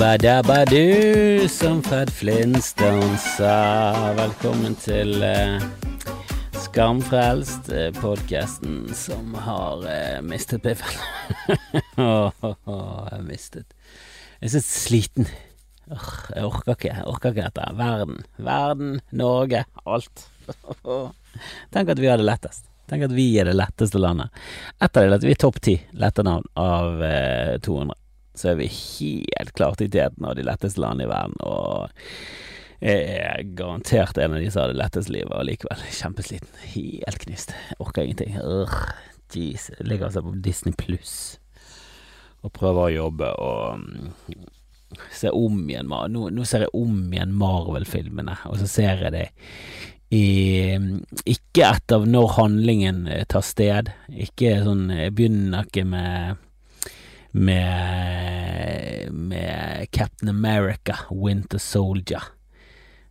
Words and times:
Jabba-dabba-du, 0.00 1.48
som 1.48 1.82
Fred 1.84 2.08
Flintstone 2.08 3.18
sa. 3.20 4.14
Velkommen 4.16 4.72
til 4.80 5.20
uh, 5.20 5.60
Skamfrelst, 6.56 7.68
uh, 7.68 7.90
podkasten 7.98 8.94
som 8.96 9.36
har 9.44 9.84
uh, 9.84 10.22
mistet 10.24 10.64
piffen. 10.64 10.96
oh, 12.00 12.32
oh, 12.40 12.56
oh, 12.64 13.04
jeg 13.10 13.18
har 13.18 13.28
mistet 13.28 13.76
Jeg 14.40 14.48
er 14.48 14.54
så 14.56 14.64
sliten. 14.64 15.28
Oh, 15.92 16.10
jeg 16.32 16.48
orker 16.48 16.78
ikke 16.78 16.94
jeg 16.94 17.04
orker 17.04 17.36
ikke 17.36 17.50
dette. 17.50 17.70
Verden, 17.84 18.24
verden, 18.40 18.98
Norge, 19.12 19.66
alt. 19.84 20.28
Tenk 21.76 21.92
at 21.92 22.00
vi 22.00 22.08
har 22.08 22.16
det 22.16 22.30
lettest. 22.32 22.70
Tenk 22.88 23.04
at 23.04 23.18
vi 23.20 23.34
er 23.36 23.52
det 23.52 23.60
letteste 23.60 24.00
landet. 24.00 24.32
Etter 24.80 25.10
det 25.12 25.20
at 25.20 25.28
vi 25.28 25.36
er 25.36 25.44
topp 25.44 25.60
ti 25.60 25.76
letternavn 25.92 26.54
av 26.56 27.04
200 27.68 27.99
så 28.40 28.52
er 28.52 28.60
vi 28.60 28.70
helt 28.72 29.52
klart 29.58 29.82
i 29.84 29.90
teten 29.92 30.26
av 30.26 30.36
de 30.38 30.46
letteste 30.46 30.80
landene 30.80 31.06
i 31.06 31.10
verden. 31.10 31.36
Og 31.44 31.90
jeg 32.80 33.02
er 33.20 33.52
garantert 33.58 34.18
en 34.18 34.36
av 34.36 34.40
de 34.40 34.48
som 34.48 34.64
har 34.64 34.72
det 34.72 34.80
letteste 34.80 35.12
livet, 35.12 35.34
og 35.36 35.46
likevel 35.48 35.84
kjempesliten. 35.98 36.62
Helt 36.72 37.20
knust. 37.26 37.52
Orker 37.78 38.06
ingenting. 38.06 38.38
Urgh, 38.40 38.80
jeez. 39.34 39.68
Jeg 39.76 39.90
ligger 39.90 40.08
altså 40.08 40.24
på 40.24 40.34
Disney 40.40 40.76
pluss 40.76 41.14
og 42.40 42.52
prøver 42.56 42.86
å 42.86 42.94
jobbe 42.94 43.30
og 43.44 43.82
mm, 43.84 44.12
se 45.12 45.28
om 45.34 45.58
igjen 45.68 45.90
Nå, 45.90 46.28
nå 46.32 46.46
ser 46.48 46.64
jeg 46.64 46.74
om 46.76 47.02
igjen 47.12 47.34
Marvel-filmene, 47.36 48.38
og 48.48 48.60
så 48.62 48.68
ser 48.70 49.04
jeg 49.04 49.14
det 49.14 49.26
i 50.10 50.24
Ikke 51.30 51.68
etter 51.68 52.06
når 52.08 52.32
handlingen 52.34 53.04
tar 53.30 53.44
sted. 53.46 53.92
Ikke 54.10 54.56
sånn 54.64 54.88
Jeg 54.90 55.14
begynner 55.14 55.68
ikke 55.68 55.84
med 55.86 56.40
med, 57.32 59.12
med 59.12 59.86
Captain 59.92 60.28
America, 60.28 60.96
Winter 61.10 61.58
Soldier. 61.58 62.22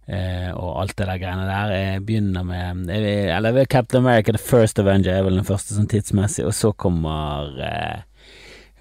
Eh, 0.09 0.49
og 0.57 0.81
alt 0.81 0.95
det 0.97 1.05
der 1.05 1.21
greiene 1.21 1.45
der. 1.45 1.73
Jeg 1.75 2.05
begynner 2.05 2.43
med 2.43 2.89
Eller 2.89 3.65
Captain 3.65 4.05
America 4.05 4.31
The 4.31 4.41
First 4.41 4.79
Avenger 4.79 5.13
er 5.13 5.25
vel 5.27 5.37
den 5.37 5.45
første 5.45 5.75
sånn 5.75 5.89
tidsmessig, 5.89 6.47
og 6.49 6.55
så 6.57 6.71
kommer 6.73 7.59
eh, 7.61 7.99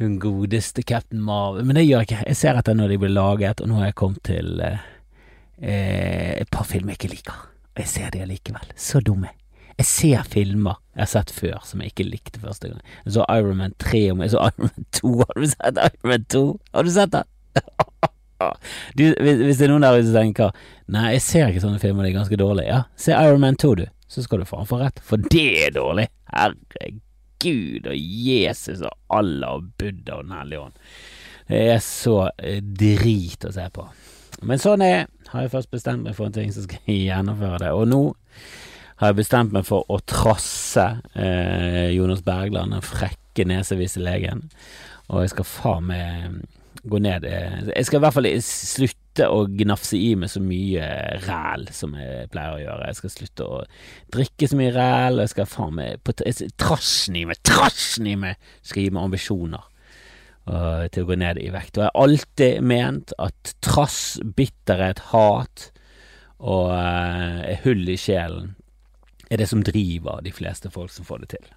hun 0.00 0.16
godeste 0.22 0.82
Captain 0.82 1.20
Marvel. 1.22 1.66
Men 1.68 1.76
det 1.76 1.88
gjør 1.88 2.04
jeg 2.04 2.10
ikke. 2.10 2.22
Jeg 2.30 2.40
ser 2.40 2.60
etter 2.60 2.78
når 2.78 2.94
de 2.94 3.02
blir 3.02 3.12
laget, 3.12 3.60
og 3.60 3.68
nå 3.68 3.82
har 3.82 3.90
jeg 3.90 4.00
kommet 4.04 4.24
til 4.30 4.62
eh 4.64 4.78
et 5.58 6.50
par 6.54 6.62
filmer 6.62 6.94
jeg 6.94 7.00
ikke 7.00 7.14
liker. 7.16 7.38
Og 7.74 7.80
jeg 7.82 7.90
ser 7.90 8.10
de 8.14 8.20
allikevel. 8.22 8.70
Så 8.78 9.00
dumme. 9.02 9.37
Jeg 9.78 9.86
ser 9.86 10.22
filmer 10.26 10.80
jeg 10.98 11.04
har 11.04 11.10
sett 11.12 11.30
før 11.30 11.58
som 11.62 11.78
jeg 11.78 11.92
ikke 11.92 12.08
likte 12.08 12.40
første 12.42 12.72
gang. 12.72 12.78
Jeg 13.04 13.12
så 13.14 13.24
Iron 13.30 13.60
Man 13.60 13.74
3 13.78 14.00
og 14.10 14.22
jeg 14.24 14.32
så 14.32 14.48
Iron 14.48 14.66
Man 14.66 14.86
2. 14.98 15.10
Har 15.22 15.36
du 15.38 15.44
sett 15.46 15.78
Iron 15.84 16.10
Man 16.10 16.24
2? 16.34 16.40
Har 16.74 16.82
du 16.82 16.90
sett 16.90 17.12
den? 17.12 17.28
du, 18.98 19.04
hvis, 19.04 19.42
hvis, 19.44 19.60
det 19.60 19.68
er 19.68 19.70
noen 19.70 19.86
der 19.86 19.98
ute 20.00 20.08
som 20.08 20.18
tenker 20.18 20.58
Nei, 20.90 21.04
jeg 21.14 21.22
ser 21.22 21.52
ikke 21.52 21.62
sånne 21.62 21.78
filmer, 21.82 22.02
det 22.02 22.10
er 22.10 22.18
ganske 22.18 22.40
dårlig. 22.40 22.66
Ja, 22.66 22.80
se 22.98 23.14
Iron 23.14 23.44
Man 23.44 23.58
2, 23.62 23.72
du. 23.78 23.84
Så 24.10 24.24
skal 24.26 24.42
du 24.42 24.48
faen 24.48 24.66
få 24.66 24.80
rett, 24.82 24.98
for 25.04 25.22
det 25.22 25.46
er 25.68 25.74
dårlig. 25.76 26.08
Herregud 26.32 27.86
og 27.92 27.98
Jesus 28.26 28.82
og 28.82 28.94
Allah 29.14 29.60
og 29.60 29.68
Buddha 29.78 30.18
og 30.18 30.26
Den 30.26 30.38
hellige 30.40 30.64
ånd. 30.64 30.86
Det 31.48 31.60
er 31.76 31.82
så 31.84 32.16
eh, 32.42 32.58
drit 32.58 33.46
å 33.46 33.52
se 33.54 33.68
på. 33.70 33.86
Men 34.42 34.60
sånn 34.62 34.82
er 34.86 35.06
Har 35.30 35.44
jeg 35.44 35.52
først 35.52 35.70
bestemt 35.70 36.06
meg 36.06 36.16
for 36.16 36.26
en 36.26 36.34
ting, 36.34 36.50
så 36.50 36.64
skal 36.64 36.82
jeg 36.88 37.12
gjennomføre 37.12 37.62
det. 37.62 37.70
Og 37.76 37.86
nå 37.86 38.02
har 38.98 39.12
jeg 39.12 39.20
bestemt 39.20 39.54
meg 39.54 39.66
for 39.68 39.86
å 39.92 40.00
trasse 40.10 40.84
eh, 41.14 41.88
Jonas 41.94 42.24
Bergland, 42.26 42.74
den 42.74 42.84
frekke 42.84 43.46
neseviselegen. 43.46 44.48
Og 45.08 45.22
jeg 45.22 45.34
skal 45.36 45.46
faen 45.48 45.86
meg 45.88 46.40
gå 46.88 47.00
ned 47.02 47.24
eh, 47.26 47.70
Jeg 47.72 47.86
skal 47.88 47.98
i 47.98 48.02
hvert 48.04 48.16
fall 48.16 48.28
slutte 48.44 49.28
å 49.34 49.44
gnafse 49.50 49.98
i 49.98 50.12
meg 50.18 50.30
så 50.30 50.42
mye 50.42 50.84
ræl 51.24 51.66
som 51.74 51.94
jeg 51.98 52.28
pleier 52.34 52.58
å 52.58 52.60
gjøre. 52.64 52.90
Jeg 52.90 53.00
skal 53.00 53.14
slutte 53.14 53.46
å 53.46 53.62
drikke 54.14 54.50
så 54.50 54.58
mye 54.58 54.74
ræl. 54.74 55.22
Jeg 55.22 55.34
skal 55.34 55.50
faen 55.50 55.78
meg 55.78 56.12
Trasjen 56.58 57.18
i 57.18 57.26
meg, 57.28 57.42
trasjen 57.46 58.10
i 58.10 58.18
meg 58.18 58.38
skal 58.62 58.84
gi 58.84 58.92
meg 58.94 59.08
ambisjoner 59.08 59.74
til 60.48 61.04
å 61.04 61.08
gå 61.10 61.16
ned 61.20 61.36
i 61.42 61.50
vekt. 61.52 61.76
Og 61.76 61.82
jeg 61.82 61.90
har 61.90 62.04
alltid 62.06 62.62
ment 62.64 63.12
at 63.20 63.50
trass, 63.60 64.16
bitterhet, 64.24 65.02
hat 65.10 65.66
og 66.38 66.70
uh, 66.72 67.42
hull 67.66 67.82
i 67.92 67.98
sjelen 68.00 68.54
er 69.30 69.40
det 69.40 69.48
som 69.50 69.64
driver 69.64 70.22
de 70.24 70.32
fleste 70.34 70.70
folk 70.72 70.92
som 70.94 71.06
får 71.08 71.24
det 71.24 71.32
til. 71.36 71.50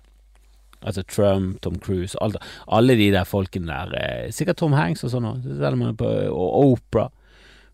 Altså 0.82 1.04
Trump, 1.06 1.60
Tom 1.62 1.78
Cruise, 1.80 2.18
alle, 2.22 2.42
alle 2.68 2.98
de 2.98 3.12
der 3.14 3.28
folkene 3.30 3.70
der. 3.70 3.98
Eh, 4.02 4.32
sikkert 4.34 4.58
Tom 4.62 4.74
Hanks 4.74 5.06
og 5.06 5.14
sånn 5.14 5.28
òg, 5.30 6.02
og 6.02 6.56
Opera. 6.64 7.10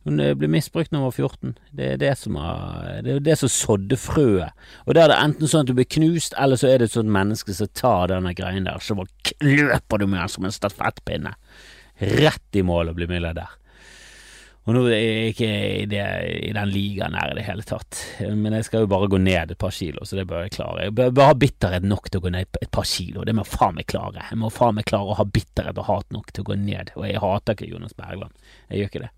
Hun 0.08 0.20
eh, 0.24 0.34
ble 0.40 0.50
misbrukt 0.52 0.92
da 0.92 1.00
hun 1.00 1.08
var 1.08 1.16
14. 1.16 1.54
Det 1.76 1.88
er 1.94 2.02
det 2.02 2.14
som, 2.20 2.36
er, 2.40 3.00
det, 3.04 3.16
er 3.16 3.24
det 3.24 3.38
som 3.40 3.52
sådde 3.52 4.00
frøet. 4.00 4.68
Og 4.86 4.96
da 4.96 5.06
er 5.06 5.14
det 5.14 5.22
enten 5.24 5.52
sånn 5.52 5.66
at 5.66 5.72
du 5.72 5.76
blir 5.78 5.90
knust, 5.98 6.36
eller 6.40 6.60
så 6.60 6.70
er 6.72 6.82
det 6.82 6.90
et 6.90 6.98
sånt 6.98 7.12
menneske 7.16 7.56
som 7.56 7.72
tar 7.76 8.12
denne 8.12 8.36
greien 8.36 8.68
der, 8.68 8.84
så 8.84 8.96
bare 9.00 9.36
løper 9.44 10.04
du 10.04 10.08
med 10.08 10.20
den 10.22 10.36
som 10.36 10.48
en 10.48 10.56
stafettpinne. 10.56 11.36
Rett 12.20 12.60
i 12.60 12.64
mål 12.66 12.92
å 12.92 12.98
bli 12.98 13.08
milliardær. 13.10 13.56
Og 14.68 14.76
nå 14.76 14.82
er 14.92 14.98
jeg 15.00 15.28
ikke 15.32 15.48
i, 15.48 15.84
det, 15.88 16.04
i 16.44 16.52
den 16.52 16.72
ligaen 16.74 17.16
her 17.16 17.32
i 17.32 17.38
det 17.38 17.46
hele 17.48 17.64
tatt, 17.64 18.02
men 18.36 18.52
jeg 18.58 18.66
skal 18.68 18.84
jo 18.84 18.90
bare 18.92 19.08
gå 19.08 19.20
ned 19.24 19.54
et 19.54 19.62
par 19.62 19.72
kilo, 19.72 20.04
så 20.04 20.20
det 20.20 20.26
bør 20.28 20.44
jeg 20.44 20.58
klare. 20.58 20.90
Jeg 20.90 20.96
bør, 20.98 21.14
bør 21.16 21.30
ha 21.30 21.38
bitterhet 21.40 21.88
nok 21.88 22.10
til 22.12 22.20
å 22.20 22.26
gå 22.26 22.34
ned 22.36 22.60
et 22.60 22.74
par 22.76 22.88
kilo, 22.92 23.24
det 23.24 23.36
må 23.38 23.48
faen 23.48 23.78
meg 23.80 23.88
klare. 23.88 24.26
Jeg 24.28 24.42
må 24.42 24.52
faen 24.52 24.76
meg 24.76 24.90
klare 24.92 25.14
å 25.14 25.20
ha 25.22 25.24
bitterhet 25.24 25.80
og 25.80 25.88
hat 25.88 26.12
nok 26.12 26.34
til 26.34 26.44
å 26.44 26.50
gå 26.52 26.60
ned, 26.60 26.92
og 27.00 27.08
jeg 27.08 27.24
hater 27.24 27.56
ikke 27.56 27.70
Jonas 27.72 27.96
Bergland, 27.96 28.36
jeg 28.68 28.82
gjør 28.82 28.92
ikke 28.92 29.04
det. 29.06 29.12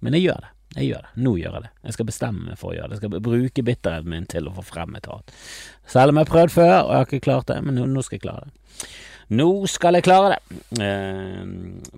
Men 0.00 0.16
jeg 0.16 0.30
gjør 0.30 0.46
det. 0.46 0.52
Jeg 0.76 0.88
gjør 0.90 1.04
det. 1.04 1.12
Nå 1.24 1.32
gjør 1.40 1.54
jeg 1.56 1.64
det. 1.66 1.72
Jeg 1.86 1.96
skal 1.96 2.08
bestemme 2.08 2.50
meg 2.50 2.58
for 2.60 2.72
å 2.72 2.76
gjøre 2.76 2.88
det. 2.88 2.96
Jeg 2.96 3.02
skal 3.04 3.26
bruke 3.28 3.64
bitterheten 3.68 4.12
min 4.12 4.26
til 4.32 4.48
å 4.48 4.54
få 4.56 4.64
frem 4.66 4.96
et 4.98 5.08
hat. 5.08 5.36
Selv 5.88 6.12
om 6.12 6.18
jeg 6.18 6.26
har 6.26 6.32
prøvd 6.32 6.56
før, 6.56 6.74
og 6.78 6.90
jeg 6.90 6.98
har 7.02 7.08
ikke 7.08 7.26
klart 7.28 7.48
det, 7.52 7.60
men 7.64 7.78
nå, 7.78 7.86
nå 7.92 8.04
skal 8.04 8.18
jeg 8.18 8.24
klare 8.26 8.48
det. 8.48 8.88
Nå 9.34 9.66
skal 9.66 9.96
jeg 9.98 10.06
klare 10.06 10.36
det. 10.36 10.58
Eh, 10.78 11.42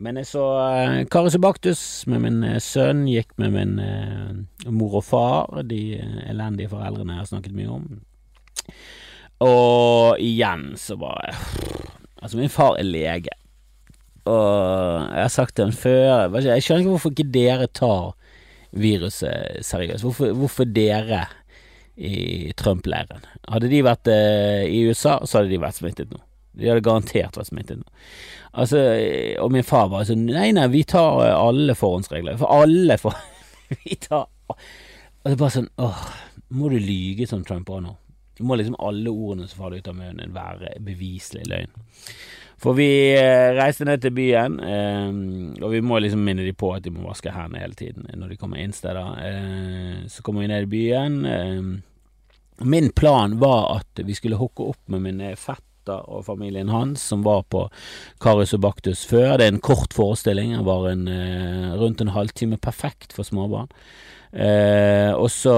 men 0.01 0.17
jeg 0.17 0.29
så 0.31 0.45
eh, 0.65 1.01
Karius 1.13 1.37
og 1.37 1.43
Baktus 1.45 1.81
med 2.09 2.23
min 2.25 2.39
eh, 2.47 2.61
sønn, 2.63 3.03
gikk 3.11 3.35
med 3.41 3.53
min 3.53 3.75
mor 4.73 4.97
og 5.03 5.05
far, 5.05 5.59
de 5.69 5.99
elendige 6.25 6.73
foreldrene 6.73 7.19
jeg 7.19 7.21
har 7.21 7.29
snakket 7.29 7.59
mye 7.59 7.75
om. 7.75 7.91
Og 9.45 10.23
igjen 10.25 10.73
så 10.81 10.97
bare 10.99 11.37
Altså, 12.19 12.35
min 12.41 12.51
far 12.51 12.75
er 12.81 12.83
lege, 12.83 13.31
og 14.27 15.05
jeg 15.15 15.23
har 15.23 15.31
sagt 15.31 15.55
det 15.57 15.69
før 15.79 16.35
Jeg 16.43 16.65
skjønner 16.65 16.83
ikke 16.83 16.91
hvorfor 16.91 17.13
ikke 17.15 17.29
dere 17.31 17.69
tar 17.71 18.09
viruset 18.75 19.63
seriøst. 19.65 20.03
Hvorfor, 20.03 20.33
hvorfor 20.35 20.67
dere 20.67 21.21
i 21.95 22.51
Trump-leiren? 22.59 23.23
Hadde 23.47 23.71
de 23.71 23.85
vært 23.87 24.11
i 24.11 24.83
USA, 24.91 25.21
så 25.23 25.39
hadde 25.39 25.55
de 25.55 25.63
vært 25.63 25.79
smittet 25.79 26.11
nå. 26.11 26.19
De 26.59 26.69
hadde 26.71 26.85
garantert 26.85 27.39
vært 27.39 27.51
smittet. 27.51 27.85
Altså, 28.59 28.81
og 29.43 29.53
min 29.55 29.67
far 29.67 29.91
var 29.93 30.07
sånn 30.09 30.25
Nei, 30.27 30.51
nei, 30.57 30.67
vi 30.73 30.83
tar 30.89 31.23
eh, 31.27 31.35
alle 31.37 31.77
forhåndsregler. 31.79 32.39
For 32.41 32.51
alle 32.65 32.97
for 33.01 33.17
Vi 33.85 33.99
tar 34.01 34.27
Og 34.49 34.57
det 35.27 35.35
er 35.35 35.41
bare 35.43 35.55
sånn 35.59 35.71
Åh, 35.85 36.05
må 36.57 36.71
du 36.73 36.79
lyge 36.81 37.29
som 37.29 37.45
Trump 37.47 37.69
òg 37.71 37.83
nå? 37.85 37.95
Du 38.39 38.45
Må 38.47 38.57
liksom 38.57 38.79
alle 38.81 39.13
ordene 39.13 39.49
som 39.51 39.65
faller 39.65 39.83
ut 39.83 39.91
av 39.91 39.97
munnen, 39.99 40.31
være 40.35 40.77
beviselig 40.87 41.43
løgn. 41.51 41.73
For 42.59 42.75
vi 42.79 42.87
eh, 43.15 43.53
reiste 43.55 43.87
ned 43.87 44.03
til 44.03 44.15
byen, 44.15 44.57
eh, 44.63 45.11
og 45.63 45.73
vi 45.75 45.81
må 45.83 45.99
liksom 46.03 46.23
minne 46.27 46.47
de 46.47 46.55
på 46.59 46.73
at 46.75 46.87
de 46.87 46.93
må 46.95 47.05
vaske 47.07 47.35
hendene 47.35 47.63
hele 47.63 47.79
tiden 47.79 48.07
når 48.19 48.33
de 48.33 48.39
kommer 48.39 48.63
inn 48.63 48.75
steder. 48.75 49.19
Eh, 49.27 50.01
så 50.11 50.23
kommer 50.27 50.43
vi 50.43 50.51
ned 50.51 50.67
i 50.67 50.71
byen. 50.71 51.19
Eh, 51.27 52.63
min 52.67 52.91
plan 52.95 53.37
var 53.43 53.77
at 53.77 54.03
vi 54.07 54.15
skulle 54.19 54.39
hooke 54.39 54.71
opp 54.71 54.81
med 54.91 55.03
min 55.03 55.23
fett 55.39 55.65
og 55.97 56.27
familien 56.27 56.69
hans, 56.69 57.03
som 57.11 57.25
var 57.27 57.45
på 57.49 57.65
Karius 58.21 58.55
og 58.57 58.63
Baktus 58.67 59.07
før. 59.09 59.37
Det 59.39 59.47
er 59.47 59.55
en 59.55 59.65
kort 59.65 59.97
forestilling, 59.97 60.53
den 60.57 60.67
var 60.69 60.91
en, 60.91 61.09
eh, 61.09 61.73
rundt 61.79 62.01
en 62.01 62.15
halvtime, 62.17 62.59
perfekt 62.59 63.13
for 63.13 63.25
småbarn. 63.25 63.73
Eh, 64.33 65.13
og 65.17 65.31
så 65.33 65.55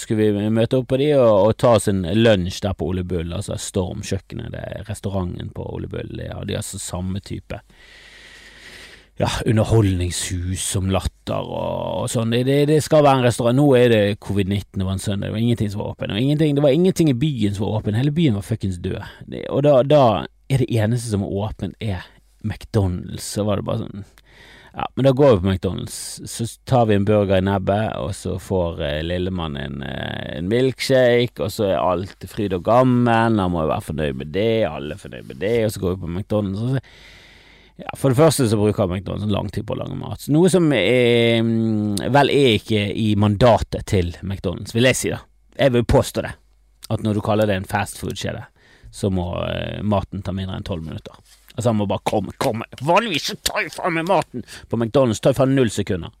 skulle 0.00 0.32
vi 0.32 0.48
møte 0.48 0.78
opp 0.78 0.88
på 0.88 0.96
de 0.96 1.10
og, 1.18 1.50
og 1.50 1.56
ta 1.60 1.74
oss 1.76 1.88
en 1.92 2.00
lunsj 2.02 2.62
der 2.64 2.72
på 2.72 2.88
Ole 2.88 3.04
Bull, 3.04 3.32
altså 3.36 3.58
Storm 3.60 4.00
kjøkkenet, 4.00 4.54
det 4.54 4.62
er 4.64 4.88
restauranten 4.88 5.52
på 5.52 5.66
Ole 5.76 5.90
Bull. 5.92 6.16
Ja, 6.16 6.40
de 6.40 6.56
har 6.56 6.64
altså 6.64 6.80
samme 6.80 7.20
type 7.20 7.60
ja, 9.16 9.28
underholdningshus 9.46 10.60
som 10.60 10.90
Latter 10.92 11.40
og, 11.40 12.02
og 12.02 12.08
sånn. 12.12 12.34
Det, 12.36 12.66
det, 12.68 12.80
skal 12.84 13.04
være 13.06 13.22
en 13.22 13.28
restaurant. 13.28 13.56
Nå 13.56 13.68
er 13.78 13.92
det 13.92 14.02
covid-19, 14.24 14.76
det 14.76 14.88
var 14.88 14.96
en 14.96 15.02
søndag, 15.02 15.30
det 15.30 15.36
var 15.36 15.44
ingenting 15.44 15.70
som 15.72 15.84
var 15.84 15.94
åpen. 15.94 16.12
det 16.36 16.64
var 16.64 16.74
ingenting 16.74 17.12
i 17.12 17.20
byen 17.20 17.56
som 17.56 17.66
var 17.66 17.78
åpen, 17.80 17.96
hele 17.96 18.12
byen 18.12 18.36
var 18.36 18.44
fuckings 18.44 18.82
død. 18.84 19.00
Det, 19.24 19.46
og 19.48 19.64
da, 19.64 19.80
da, 19.86 20.02
er 20.52 20.62
det 20.62 20.68
eneste 20.70 21.10
som 21.10 21.24
er 21.24 21.32
åpent, 21.32 21.74
er 21.80 22.04
McDonald's. 22.44 23.32
Så 23.32 23.46
var 23.48 23.58
det 23.58 23.66
bare 23.66 23.86
sånn 23.86 24.04
Ja, 24.76 24.84
men 24.92 25.06
da 25.06 25.10
går 25.16 25.30
vi 25.30 25.40
på 25.40 25.48
McDonald's, 25.48 25.96
så 26.28 26.44
tar 26.68 26.84
vi 26.90 26.98
en 26.98 27.06
burger 27.08 27.38
i 27.40 27.44
nebbet, 27.46 27.94
og 27.96 28.10
så 28.12 28.34
får 28.36 28.82
eh, 28.84 28.98
lillemann 29.08 29.56
en, 29.56 29.78
eh, 29.80 30.34
en, 30.36 30.50
milkshake, 30.52 31.40
og 31.40 31.48
så 31.54 31.70
er 31.70 31.80
alt 31.80 32.26
fryd 32.28 32.52
og 32.52 32.66
gammen, 32.66 33.40
han 33.40 33.54
må 33.54 33.64
jo 33.64 33.70
være 33.70 33.86
fornøyd 33.86 34.20
med 34.20 34.34
det, 34.36 34.66
alle 34.68 34.92
er 34.92 35.00
fornøyd 35.00 35.30
med 35.30 35.40
det, 35.40 35.54
og 35.64 35.72
så 35.72 35.80
går 35.80 35.96
vi 35.96 36.02
på 36.02 36.12
McDonald's. 36.12 36.60
og 36.60 36.76
så 36.76 36.84
Ja, 37.76 37.92
For 38.00 38.12
det 38.12 38.16
første 38.16 38.46
så 38.48 38.56
bruker 38.56 38.88
McDonald's 38.88 39.32
lang 39.32 39.50
tid 39.52 39.66
på 39.68 39.74
å 39.76 39.80
lage 39.82 39.96
mat. 39.98 40.24
Noe 40.32 40.48
som 40.52 40.70
er, 40.72 41.44
vel 42.14 42.32
er 42.32 42.54
ikke 42.56 42.86
i 42.96 43.10
mandatet 43.20 43.84
til 43.92 44.14
McDonald's, 44.22 44.72
vil 44.76 44.88
jeg 44.88 44.96
si 44.96 45.12
da. 45.12 45.20
Jeg 45.56 45.74
vil 45.74 45.84
påstå 45.88 46.24
det. 46.24 46.32
At 46.92 47.02
når 47.04 47.18
du 47.18 47.24
kaller 47.26 47.50
det 47.50 47.58
en 47.60 47.68
fastfood-kjede, 47.68 48.46
så 48.94 49.10
må 49.12 49.26
eh, 49.44 49.82
maten 49.84 50.22
ta 50.24 50.32
mindre 50.32 50.56
enn 50.56 50.64
tolv 50.64 50.86
minutter. 50.86 51.16
Altså 51.56 51.70
han 51.72 51.78
må 51.80 51.88
bare 51.90 52.04
komme, 52.06 52.32
komme. 52.40 52.68
Vanligvis 52.80 53.30
så 53.32 53.36
tar 53.44 53.64
jeg 53.64 53.74
faen 53.74 53.96
meg 53.96 54.08
maten 54.08 54.44
på 54.70 54.78
McDonald's, 54.78 55.20
tar 55.20 55.34
jeg 55.34 55.40
faen 55.40 55.56
null 55.56 55.72
sekunder. 55.72 56.14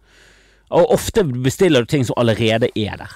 Og 0.76 0.92
ofte 0.96 1.22
bestiller 1.24 1.84
du 1.84 1.92
ting 1.92 2.04
som 2.04 2.18
allerede 2.20 2.68
er 2.74 2.98
der. 3.00 3.14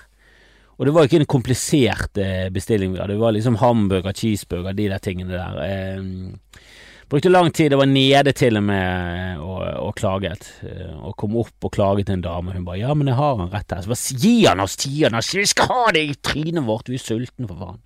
Og 0.80 0.86
det 0.88 0.94
var 0.96 1.08
ikke 1.08 1.20
en 1.20 1.28
komplisert 1.28 2.16
eh, 2.16 2.48
bestilling 2.52 2.94
vi 2.94 3.02
hadde, 3.02 3.18
det 3.18 3.20
var 3.20 3.34
liksom 3.36 3.58
hamburger, 3.60 4.16
cheeseburger, 4.16 4.72
de 4.76 4.88
der 4.88 5.02
tingene 5.04 5.34
der. 5.34 5.58
Eh, 5.66 6.70
Brukte 7.10 7.28
lang 7.28 7.50
tid, 7.50 7.72
det 7.72 7.78
var 7.80 7.88
nede 7.90 8.32
til 8.38 8.54
og 8.60 8.62
med 8.62 9.40
og, 9.42 9.62
og 9.82 9.94
klaget. 9.98 10.44
Eh, 10.62 10.92
og 10.94 11.16
kom 11.18 11.34
opp 11.40 11.66
og 11.66 11.72
klaget 11.74 12.06
til 12.06 12.20
en 12.20 12.22
dame. 12.22 12.54
Hun 12.54 12.64
bare 12.64 12.78
'ja, 12.78 12.94
men 12.94 13.10
jeg 13.10 13.18
har 13.18 13.36
han 13.36 13.50
rett 13.50 13.72
her'. 13.72 13.82
Så 13.82 13.90
bare 13.90 14.20
gi 14.22 14.46
han 14.46 14.60
oss, 14.60 14.76
gi 14.76 15.02
han 15.02 15.18
oss, 15.18 15.34
vi 15.34 15.46
skal 15.46 15.66
ha 15.66 15.90
det 15.90 16.04
i 16.06 16.14
trynet 16.14 16.62
vårt, 16.62 16.86
vi 16.86 16.94
er 16.94 17.02
sultne, 17.02 17.48
for 17.48 17.56
faen. 17.58 17.82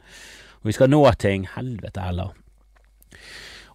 Og 0.61 0.69
vi 0.69 0.73
skal 0.77 0.91
nå 0.93 1.01
ting. 1.17 1.49
Helvete 1.57 2.05
heller. 2.05 2.37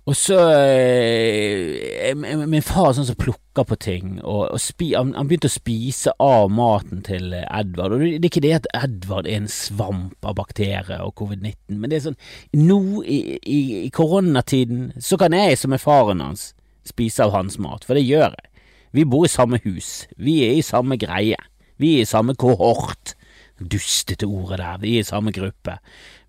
Og 0.09 0.15
så 0.17 0.37
eh, 0.57 2.15
Min 2.17 2.65
far 2.65 2.89
er 2.89 2.95
sånn 2.97 3.07
som 3.11 3.17
plukker 3.19 3.65
på 3.67 3.75
ting, 3.81 4.15
og, 4.23 4.47
og 4.55 4.61
spi, 4.61 4.93
han, 4.95 5.11
han, 5.17 5.27
begynte 5.29 5.49
å 5.49 5.53
spise 5.53 6.13
av 6.23 6.47
maten 6.53 7.03
til 7.05 7.35
Edvard. 7.37 7.93
Og 7.93 8.01
Det 8.01 8.15
er 8.17 8.29
ikke 8.31 8.43
det 8.45 8.53
at 8.57 8.69
Edvard 8.79 9.27
er 9.29 9.43
en 9.43 9.51
svamp 9.51 10.25
av 10.25 10.37
bakterier 10.39 11.03
og 11.03 11.13
covid-19, 11.19 11.75
men 11.75 11.91
det 11.91 11.99
er 11.99 12.05
sånn 12.07 12.19
Nå 12.57 12.79
i, 13.03 13.19
i, 13.43 13.59
i, 13.83 13.89
koronatiden 13.93 14.95
så 15.03 15.19
kan 15.21 15.35
jeg, 15.35 15.59
som 15.61 15.75
er 15.75 15.83
faren 15.83 16.23
hans, 16.23 16.53
spise 16.87 17.27
av 17.27 17.35
hans 17.35 17.59
mat, 17.61 17.85
for 17.85 17.99
det 17.99 18.07
gjør 18.07 18.31
jeg. 18.31 18.65
Vi 18.97 19.05
bor 19.05 19.27
i 19.27 19.29
samme 19.29 19.59
hus, 19.61 20.07
vi 20.17 20.39
er 20.47 20.57
i 20.57 20.65
samme 20.65 20.97
greie, 20.97 21.37
vi 21.77 21.97
er 21.99 22.07
i 22.07 22.09
samme 22.09 22.33
kohort. 22.39 23.13
Dustete 23.59 24.27
ordet 24.27 24.61
der, 24.61 24.77
vi 24.79 24.95
er 24.95 25.03
i 25.03 25.07
samme 25.07 25.33
gruppe. 25.35 25.77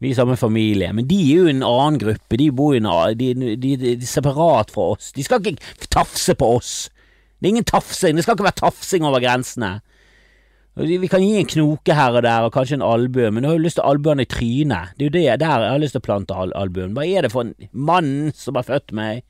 Vi 0.00 0.09
er 0.09 0.15
i 0.15 0.19
samme 0.19 0.37
familie, 0.37 0.93
men 0.93 1.06
de 1.06 1.19
er 1.21 1.43
jo 1.43 1.50
en 1.50 1.62
annen 1.67 2.00
gruppe. 2.03 2.38
De 2.41 2.50
bor 2.53 2.75
jo 2.75 2.81
de, 3.15 3.35
de, 3.35 3.56
de, 3.56 3.77
de 3.77 3.93
er 3.93 4.09
separat 4.09 4.73
fra 4.75 4.91
oss. 4.97 5.12
De 5.12 5.23
skal 5.23 5.44
ikke 5.44 5.87
tafse 5.91 6.35
på 6.35 6.56
oss. 6.56 6.91
Det 7.38 7.47
er 7.49 7.55
ingen 7.55 7.65
tafsing. 7.65 8.17
Det 8.17 8.25
skal 8.25 8.37
ikke 8.37 8.49
være 8.50 8.62
tafsing 8.65 9.06
over 9.06 9.23
grensene. 9.23 9.79
Vi 10.81 11.09
kan 11.11 11.23
gi 11.23 11.35
en 11.41 11.49
knoke 11.50 11.94
her 11.94 12.15
og 12.15 12.23
der, 12.25 12.47
og 12.47 12.53
kanskje 12.55 12.79
en 12.79 12.87
albue, 12.87 13.31
men 13.31 13.43
du 13.43 13.49
har 13.50 13.56
jo 13.59 13.65
lyst 13.65 13.77
til 13.81 13.88
albuene 13.88 14.25
i 14.25 14.31
trynet. 14.31 14.94
Det 14.97 15.06
er 15.06 15.11
jo 15.11 15.17
det 15.17 15.41
der 15.43 15.65
jeg 15.65 15.73
har 15.75 15.82
lyst 15.82 15.97
til 15.97 16.03
å 16.03 16.06
plante 16.06 16.37
al 16.37 16.55
albuen. 16.56 16.94
Hva 16.97 17.05
er 17.05 17.27
det 17.27 17.32
for 17.32 17.49
en 17.49 17.55
mann 17.73 18.31
som 18.38 18.56
har 18.56 18.69
født 18.69 18.94
meg? 18.97 19.25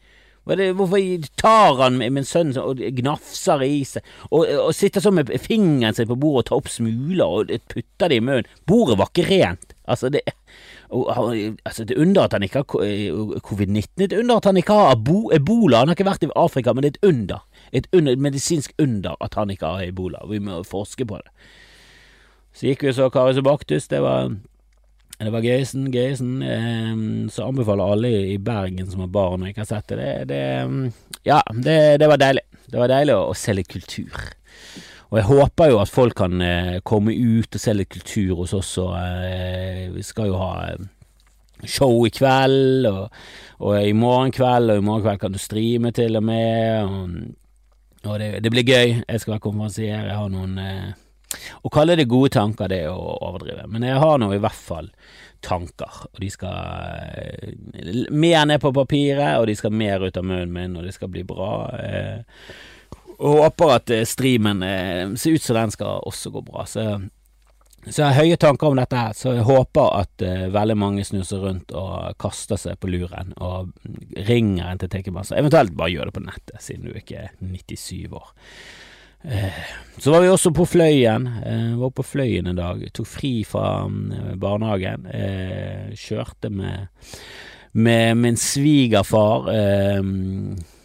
Hvorfor 0.49 1.27
tar 1.39 1.77
han 1.83 1.99
min 2.01 2.25
sønn 2.27 2.55
og 2.59 2.81
gnafser 2.97 3.63
i 3.63 3.83
seg, 3.87 4.07
og, 4.31 4.49
og 4.49 4.73
sitter 4.75 5.05
sånn 5.05 5.19
med 5.21 5.33
fingeren 5.45 5.95
sin 5.95 6.09
på 6.09 6.17
bordet 6.19 6.47
og 6.47 6.49
tar 6.49 6.63
opp 6.63 6.71
smuler 6.73 7.27
og 7.27 7.53
putter 7.71 8.11
det 8.11 8.19
i 8.19 8.25
munnen? 8.25 8.49
Bordet 8.67 8.97
var 8.99 9.13
ikke 9.13 9.29
rent. 9.29 9.77
Altså, 9.91 10.09
det, 10.09 10.23
altså, 10.91 11.85
det 11.85 11.99
under 11.99 12.25
at 12.25 12.33
han 12.33 12.47
ikke 12.47 12.63
har 12.63 12.85
eh, 12.87 13.39
covid-19. 13.47 14.07
Det 14.07 14.19
under 14.19 14.37
at 14.37 14.45
han 14.45 14.57
ikke 14.57 14.73
har 14.73 14.97
ebola. 15.35 15.83
Han 15.83 15.91
har 15.91 15.99
ikke 15.99 16.09
vært 16.09 16.27
i 16.27 16.31
Afrika, 16.37 16.73
men 16.73 16.87
det 16.87 16.93
er 16.93 16.99
et 16.99 17.09
under. 17.09 17.45
Et, 17.73 17.87
under, 17.93 18.13
et 18.13 18.23
medisinsk 18.23 18.73
under 18.79 19.19
at 19.21 19.35
han 19.35 19.51
ikke 19.51 19.67
har 19.67 19.89
ebola. 19.91 20.25
Vi 20.31 20.39
må 20.39 20.63
forske 20.67 21.07
på 21.07 21.21
det. 21.21 21.51
Så 22.55 22.67
gikk 22.67 22.83
vi 22.83 22.91
og 22.91 22.97
så 22.97 23.11
Karius 23.13 23.39
og 23.39 23.47
Baktus. 23.47 23.91
Det 23.91 24.01
var 24.03 24.33
det 25.27 25.33
var 25.35 25.45
Gøyesen. 25.45 25.91
Gøyesen 25.93 26.43
Eh, 26.43 26.93
så 27.33 27.49
anbefaler 27.49 27.93
alle 27.93 28.13
i 28.33 28.39
Bergen 28.39 28.89
som 28.91 29.05
har 29.05 29.13
barn 29.13 29.43
og 29.43 29.51
ikke 29.51 29.65
har 29.65 29.69
sett 29.69 29.93
det. 29.93 29.99
Det, 30.01 30.29
det 30.31 30.93
Ja, 31.29 31.43
det, 31.53 31.99
det, 32.01 32.09
var 32.09 32.21
deilig. 32.21 32.47
Det 32.71 32.79
var 32.81 32.89
deilig 32.89 33.17
å, 33.17 33.27
å, 33.31 33.35
se 33.37 33.53
litt 33.53 33.69
kultur. 33.69 34.15
Og 35.11 35.19
jeg 35.19 35.27
håper 35.27 35.73
jo 35.73 35.81
at 35.83 35.91
folk 35.91 36.17
kan 36.21 36.41
eh, 36.45 36.79
komme 36.87 37.13
ut 37.13 37.55
og 37.55 37.61
se 37.61 37.75
litt 37.75 37.91
kultur 37.91 38.41
hos 38.41 38.55
oss. 38.57 38.73
Og, 38.79 38.95
eh, 38.97 39.91
vi 39.93 40.05
skal 40.07 40.31
jo 40.31 40.39
ha 40.41 40.53
eh, 40.71 40.89
show 41.67 42.07
i 42.07 42.13
kveld, 42.15 42.87
og, 42.89 43.21
og, 43.59 43.75
i 43.83 43.93
morgen 43.93 44.33
kveld, 44.33 44.73
og 44.73 44.81
i 44.81 44.87
morgen 44.87 45.05
kveld 45.05 45.21
kan 45.21 45.35
du 45.35 45.43
streame 45.43 45.93
til 45.93 46.17
og 46.17 46.25
med. 46.25 46.87
Og, 46.87 48.09
og 48.09 48.19
det, 48.23 48.55
blir 48.55 48.65
gøy. 48.65 49.01
Jeg 49.03 49.21
skal 49.21 49.37
være 49.37 49.47
konferansier. 49.51 50.07
Jeg 50.09 50.17
har 50.17 50.33
noen 50.33 50.57
å 51.63 51.71
kalle 51.73 51.97
det 51.99 52.09
gode 52.11 52.33
tanker, 52.35 52.71
det 52.71 52.85
er 52.85 52.95
å 52.95 53.19
overdrive, 53.29 53.67
men 53.71 53.87
jeg 53.87 54.01
har 54.03 54.19
nå 54.19 54.33
i 54.35 54.41
hvert 54.43 54.65
fall 54.71 54.91
tanker, 55.45 56.03
og 56.13 56.21
de 56.21 56.31
skal 56.33 56.57
eh, 57.17 58.09
mer 58.11 58.45
ned 58.49 58.61
på 58.63 58.73
papiret, 58.77 59.39
og 59.39 59.49
de 59.49 59.57
skal 59.59 59.75
mer 59.75 60.05
ut 60.05 60.17
av 60.17 60.27
munnen 60.27 60.53
min, 60.53 60.77
og 60.77 60.87
det 60.87 60.95
skal 60.97 61.11
bli 61.13 61.25
bra. 61.27 61.53
Eh, 61.79 62.43
og 63.21 63.41
håper 63.45 63.73
at 63.77 63.95
eh, 63.95 64.05
streamen 64.09 64.65
ser 65.21 65.37
ut 65.37 65.45
som 65.45 65.59
den 65.59 65.73
skal 65.75 66.05
også 66.09 66.33
gå 66.35 66.45
bra. 66.45 66.67
Så, 66.69 66.85
så 67.87 67.97
jeg 68.03 68.07
har 68.07 68.19
høye 68.21 68.41
tanker 68.41 68.69
om 68.69 68.81
dette 68.81 69.01
her, 69.01 69.17
så 69.17 69.35
jeg 69.39 69.49
håper 69.49 69.97
at 70.03 70.27
veldig 70.53 70.77
mange 70.81 71.05
snur 71.09 71.25
seg 71.29 71.45
rundt 71.45 71.73
og 71.77 72.21
kaster 72.21 72.61
seg 72.61 72.81
på 72.81 72.93
luren 72.93 73.33
og 73.41 73.73
ringer 74.29 74.69
en 74.69 74.83
til 74.83 74.93
Tekkemasser. 74.93 75.41
Eventuelt 75.41 75.77
bare 75.77 75.95
gjør 75.95 76.11
det 76.11 76.19
på 76.19 76.27
nettet, 76.27 76.61
siden 76.65 76.89
du 76.89 77.01
ikke 77.01 77.27
er 77.27 77.35
97 77.41 78.13
år. 78.13 78.33
Eh, 79.23 79.53
så 79.99 80.11
var 80.11 80.21
vi 80.21 80.29
også 80.29 80.53
på 80.57 80.67
Fløyen. 80.67 81.27
Eh, 81.47 81.79
var 81.79 81.91
på 81.91 82.03
Fløyen 82.03 82.47
en 82.47 82.57
dag. 82.57 82.83
Tok 82.93 83.07
fri 83.07 83.33
fra 83.45 83.87
mm, 83.89 84.39
barnehagen. 84.41 85.07
Eh, 85.07 85.93
kjørte 85.99 86.51
med, 86.51 86.89
med 87.73 88.17
min 88.17 88.37
svigerfar, 88.37 89.51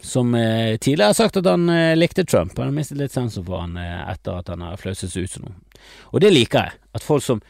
som 0.06 0.34
tidligere 0.78 1.08
har 1.08 1.16
sagt 1.18 1.36
at 1.40 1.48
han 1.50 1.66
likte 1.98 2.24
Trump. 2.24 2.54
Han 2.58 2.68
har 2.68 2.76
mistet 2.76 3.00
litt 3.00 3.14
sensen 3.14 3.42
for 3.42 3.64
han 3.64 3.74
etter 3.80 4.38
at 4.38 4.52
han 4.52 4.62
har 4.62 4.78
flauset 4.78 5.10
seg 5.10 5.26
ut 5.26 5.32
som 5.32 5.48
noe. 5.48 5.56
Og 6.14 6.22
det 6.22 6.30
liker 6.30 6.68
jeg. 6.68 6.78
At 6.94 7.02
folk 7.02 7.24
som 7.26 7.42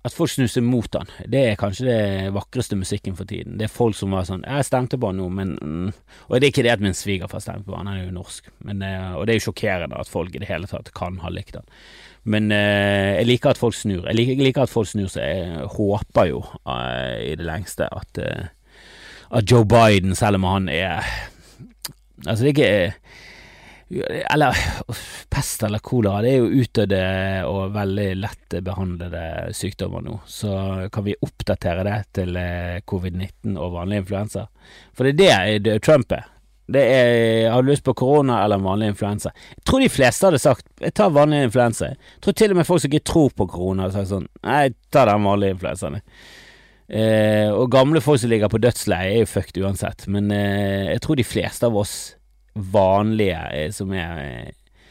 at 0.00 0.14
folk 0.16 0.30
snur 0.32 0.48
seg 0.48 0.64
mot 0.64 0.96
han, 0.96 1.10
det 1.28 1.40
er 1.44 1.58
kanskje 1.60 1.84
det 1.84 2.32
vakreste 2.32 2.76
musikken 2.78 3.16
for 3.18 3.28
tiden. 3.28 3.58
Det 3.60 3.66
er 3.66 3.72
folk 3.72 3.96
som 3.96 4.14
var 4.16 4.24
sånn 4.24 4.46
'Jeg 4.46 4.64
stemte 4.64 4.96
på 4.96 5.10
han 5.10 5.20
nå, 5.20 5.28
men 5.28 5.58
mm. 5.60 5.92
Og 6.28 6.40
det 6.40 6.46
er 6.46 6.52
ikke 6.52 6.62
det 6.62 6.72
at 6.72 6.80
min 6.80 6.96
svigerfar 6.96 7.40
stemte 7.40 7.68
på 7.68 7.76
han, 7.76 7.86
han 7.86 7.98
er 7.98 8.04
jo 8.06 8.16
norsk, 8.16 8.48
men, 8.64 8.82
eh, 8.82 9.12
og 9.12 9.26
det 9.26 9.34
er 9.34 9.38
jo 9.40 9.50
sjokkerende 9.50 10.00
at 10.00 10.08
folk 10.08 10.34
i 10.34 10.38
det 10.38 10.48
hele 10.48 10.66
tatt 10.66 10.92
kan 10.94 11.18
ha 11.20 11.28
likt 11.28 11.56
han. 11.56 11.68
Men 12.24 12.52
eh, 12.52 13.18
jeg 13.18 13.26
liker 13.26 13.50
at 13.50 13.58
folk 13.58 13.74
snur. 13.74 14.06
Jeg 14.06 14.16
liker, 14.16 14.32
jeg 14.36 14.44
liker, 14.44 14.62
at 14.62 14.72
folk 14.72 14.88
snur 14.88 15.08
så 15.08 15.20
Jeg 15.20 15.68
håper 15.76 16.24
jo 16.28 16.44
uh, 16.66 17.16
i 17.20 17.34
det 17.34 17.46
lengste 17.46 17.88
at, 17.88 18.18
at 19.30 19.50
Joe 19.50 19.64
Biden, 19.64 20.14
selv 20.14 20.36
om 20.36 20.44
han 20.44 20.68
er 20.68 21.04
Altså, 22.26 22.44
det 22.44 22.50
er 22.50 22.54
ikke 22.58 22.99
eller 23.90 24.56
pest 25.28 25.62
eller 25.66 25.82
kolera, 25.82 26.22
det 26.22 26.32
er 26.32 26.42
jo 26.44 26.62
utdødde 26.62 27.04
og 27.50 27.72
veldig 27.74 28.08
lett 28.20 28.58
behandlede 28.66 29.22
sykdommer 29.56 30.04
nå. 30.06 30.18
Så 30.30 30.52
kan 30.94 31.06
vi 31.06 31.18
oppdatere 31.26 31.86
det 31.86 31.96
til 32.20 32.36
eh, 32.38 32.82
covid-19 32.86 33.56
og 33.56 33.74
vanlig 33.78 34.04
influensa. 34.04 34.46
For 34.94 35.10
det 35.10 35.30
er 35.34 35.56
det 35.64 35.80
Trump 35.86 36.12
er. 36.14 36.28
Det 36.70 36.82
er 36.86 37.50
Har 37.50 37.62
du 37.62 37.72
lyst 37.72 37.82
på 37.82 37.96
korona 37.98 38.44
eller 38.44 38.62
vanlig 38.62 38.92
influensa? 38.92 39.32
Jeg 39.56 39.64
tror 39.66 39.82
de 39.82 39.88
fleste 39.90 40.28
hadde 40.28 40.38
sagt 40.38 40.68
jeg 40.78 40.94
tar 40.94 41.10
vanlig 41.10 41.42
influensa. 41.48 41.90
Jeg 41.90 42.22
tror 42.22 42.36
til 42.38 42.54
og 42.54 42.60
med 42.60 42.68
folk 42.68 42.84
som 42.84 42.92
ikke 42.92 43.08
tror 43.10 43.34
på 43.34 43.48
korona, 43.50 43.88
hadde 43.88 43.98
sagt 43.98 44.12
sånn 44.12 44.28
nei, 44.46 44.60
jeg 44.68 44.76
tar 44.94 45.10
den 45.10 45.26
vanlige 45.26 45.56
influensaen. 45.56 45.98
Eh, 46.90 47.50
og 47.50 47.70
gamle 47.70 48.02
folk 48.02 48.22
som 48.22 48.30
ligger 48.30 48.50
på 48.50 48.62
dødsleie, 48.62 49.16
er 49.16 49.24
jo 49.24 49.30
fucked 49.30 49.58
uansett. 49.58 50.06
Men 50.10 50.30
eh, 50.34 50.92
jeg 50.92 51.02
tror 51.02 51.18
de 51.18 51.26
fleste 51.26 51.66
av 51.66 51.82
oss 51.82 51.96
vanlige 52.54 53.42
eh, 53.54 53.68
som 53.74 53.92
er 53.94 54.24
eh, 54.24 54.48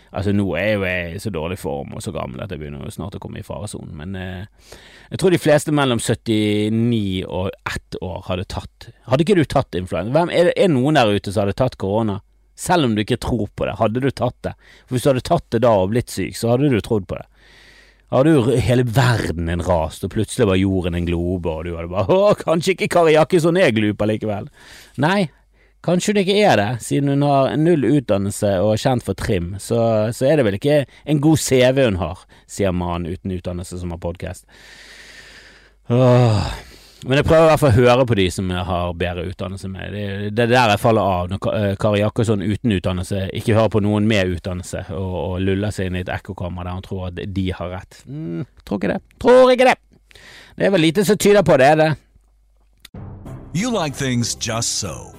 Altså, 0.09 0.31
nå 0.33 0.47
er 0.57 0.71
jo 0.71 0.85
jeg 0.87 1.09
i 1.13 1.19
så 1.21 1.29
dårlig 1.29 1.59
form 1.61 1.91
og 1.93 2.01
så 2.01 2.09
gammel 2.09 2.41
at 2.41 2.49
jeg 2.49 2.57
begynner 2.63 2.89
snart 2.89 3.13
å 3.13 3.19
komme 3.21 3.43
i 3.43 3.45
faresonen, 3.45 3.91
men 3.93 4.15
eh, 4.17 4.71
jeg 5.11 5.21
tror 5.21 5.35
de 5.35 5.41
fleste 5.41 5.73
mellom 5.75 6.01
79 6.01 7.27
og 7.27 7.51
1 7.69 7.99
år 8.01 8.23
hadde 8.25 8.47
tatt 8.49 8.87
Hadde 9.05 9.25
ikke 9.25 9.37
du 9.37 9.43
tatt 9.45 9.77
influensa? 9.77 10.09
Hvem, 10.15 10.33
er 10.33 10.49
det 10.49 10.55
er 10.57 10.73
noen 10.73 10.97
der 10.97 11.13
ute 11.13 11.29
som 11.29 11.43
hadde 11.43 11.59
tatt 11.61 11.77
korona? 11.77 12.17
Selv 12.59 12.89
om 12.89 12.97
du 12.97 13.03
ikke 13.05 13.21
tror 13.21 13.47
på 13.55 13.69
det, 13.69 13.77
hadde 13.79 14.01
du 14.01 14.09
tatt 14.09 14.35
det? 14.49 14.55
For 14.87 14.97
Hvis 14.97 15.05
du 15.05 15.11
hadde 15.13 15.27
tatt 15.29 15.45
det 15.53 15.61
da 15.63 15.75
og 15.77 15.93
blitt 15.93 16.09
syk, 16.11 16.33
så 16.35 16.55
hadde 16.55 16.73
du 16.73 16.81
trodd 16.83 17.05
på 17.07 17.15
det. 17.15 17.27
Hadde 18.09 18.33
jo 18.33 18.57
hele 18.65 18.83
verden 18.89 19.51
en 19.53 19.61
rast, 19.61 20.03
og 20.03 20.11
plutselig 20.15 20.47
var 20.49 20.57
jorden 20.57 20.97
en 20.97 21.05
globe, 21.05 21.51
og 21.53 21.67
du 21.67 21.75
hadde 21.77 21.91
bare 21.93 22.15
Å, 22.17 22.33
kanskje 22.39 22.73
ikke 22.73 22.89
Kari 22.97 23.13
Jakkesson 23.13 23.59
er 23.61 23.71
glupa 23.75 24.09
likevel. 24.09 24.49
Nei, 24.99 25.29
Kanskje 25.85 26.11
hun 26.11 26.21
ikke 26.21 26.39
er 26.43 26.57
det, 26.59 26.69
siden 26.83 27.13
hun 27.13 27.21
har 27.23 27.53
null 27.55 27.85
utdannelse 27.87 28.57
og 28.59 28.73
er 28.73 28.81
kjent 28.81 29.05
for 29.05 29.15
trim, 29.15 29.53
så, 29.63 29.79
så 30.15 30.27
er 30.27 30.39
det 30.39 30.47
vel 30.49 30.57
ikke 30.57 30.81
en 31.07 31.21
god 31.23 31.39
CV 31.39 31.85
hun 31.85 32.01
har, 32.01 32.25
sier 32.51 32.75
mannen 32.75 33.07
uten 33.13 33.31
utdannelse 33.37 33.79
som 33.79 33.93
har 33.95 34.01
podkast. 34.03 34.43
Men 35.89 37.15
jeg 37.15 37.25
prøver 37.25 37.45
i 37.45 37.49
hvert 37.53 37.61
fall 37.61 37.71
å 37.71 37.77
høre 37.77 38.05
på 38.09 38.17
de 38.19 38.25
som 38.33 38.49
har 38.51 38.89
bedre 38.99 39.23
utdannelse 39.29 39.69
med. 39.71 39.93
Det, 39.95 40.31
det 40.35 40.43
er 40.45 40.51
der 40.51 40.73
jeg 40.73 40.81
faller 40.83 41.13
av, 41.15 41.29
når 41.31 41.47
eh, 41.55 41.75
Kari 41.79 42.01
Jakkesson 42.01 42.43
uten 42.43 42.75
utdannelse 42.75 43.21
ikke 43.39 43.55
hører 43.55 43.71
på 43.71 43.81
noen 43.85 44.09
med 44.09 44.35
utdannelse 44.35 44.83
og, 44.97 45.13
og 45.21 45.37
luller 45.47 45.71
seg 45.71 45.87
inn 45.87 46.01
i 46.01 46.03
et 46.03 46.11
ekkokammer 46.11 46.67
der 46.67 46.75
han 46.75 46.83
tror 46.85 47.07
at 47.07 47.21
de 47.23 47.45
har 47.55 47.71
rett. 47.77 48.01
Mm, 48.03 48.43
tror 48.67 48.81
ikke 48.81 48.91
det. 48.91 48.99
Tror 49.23 49.53
ikke 49.55 49.69
det. 49.71 49.77
Det 50.59 50.67
er 50.67 50.75
vel 50.75 50.85
lite 50.89 51.07
som 51.07 51.15
tyder 51.15 51.47
på 51.47 51.55
det, 51.61 51.71
er 51.71 51.79
det. 51.85 51.89
You 53.55 53.71
like 53.71 53.95
things 53.95 54.35
just 54.35 54.83
so. 54.83 55.18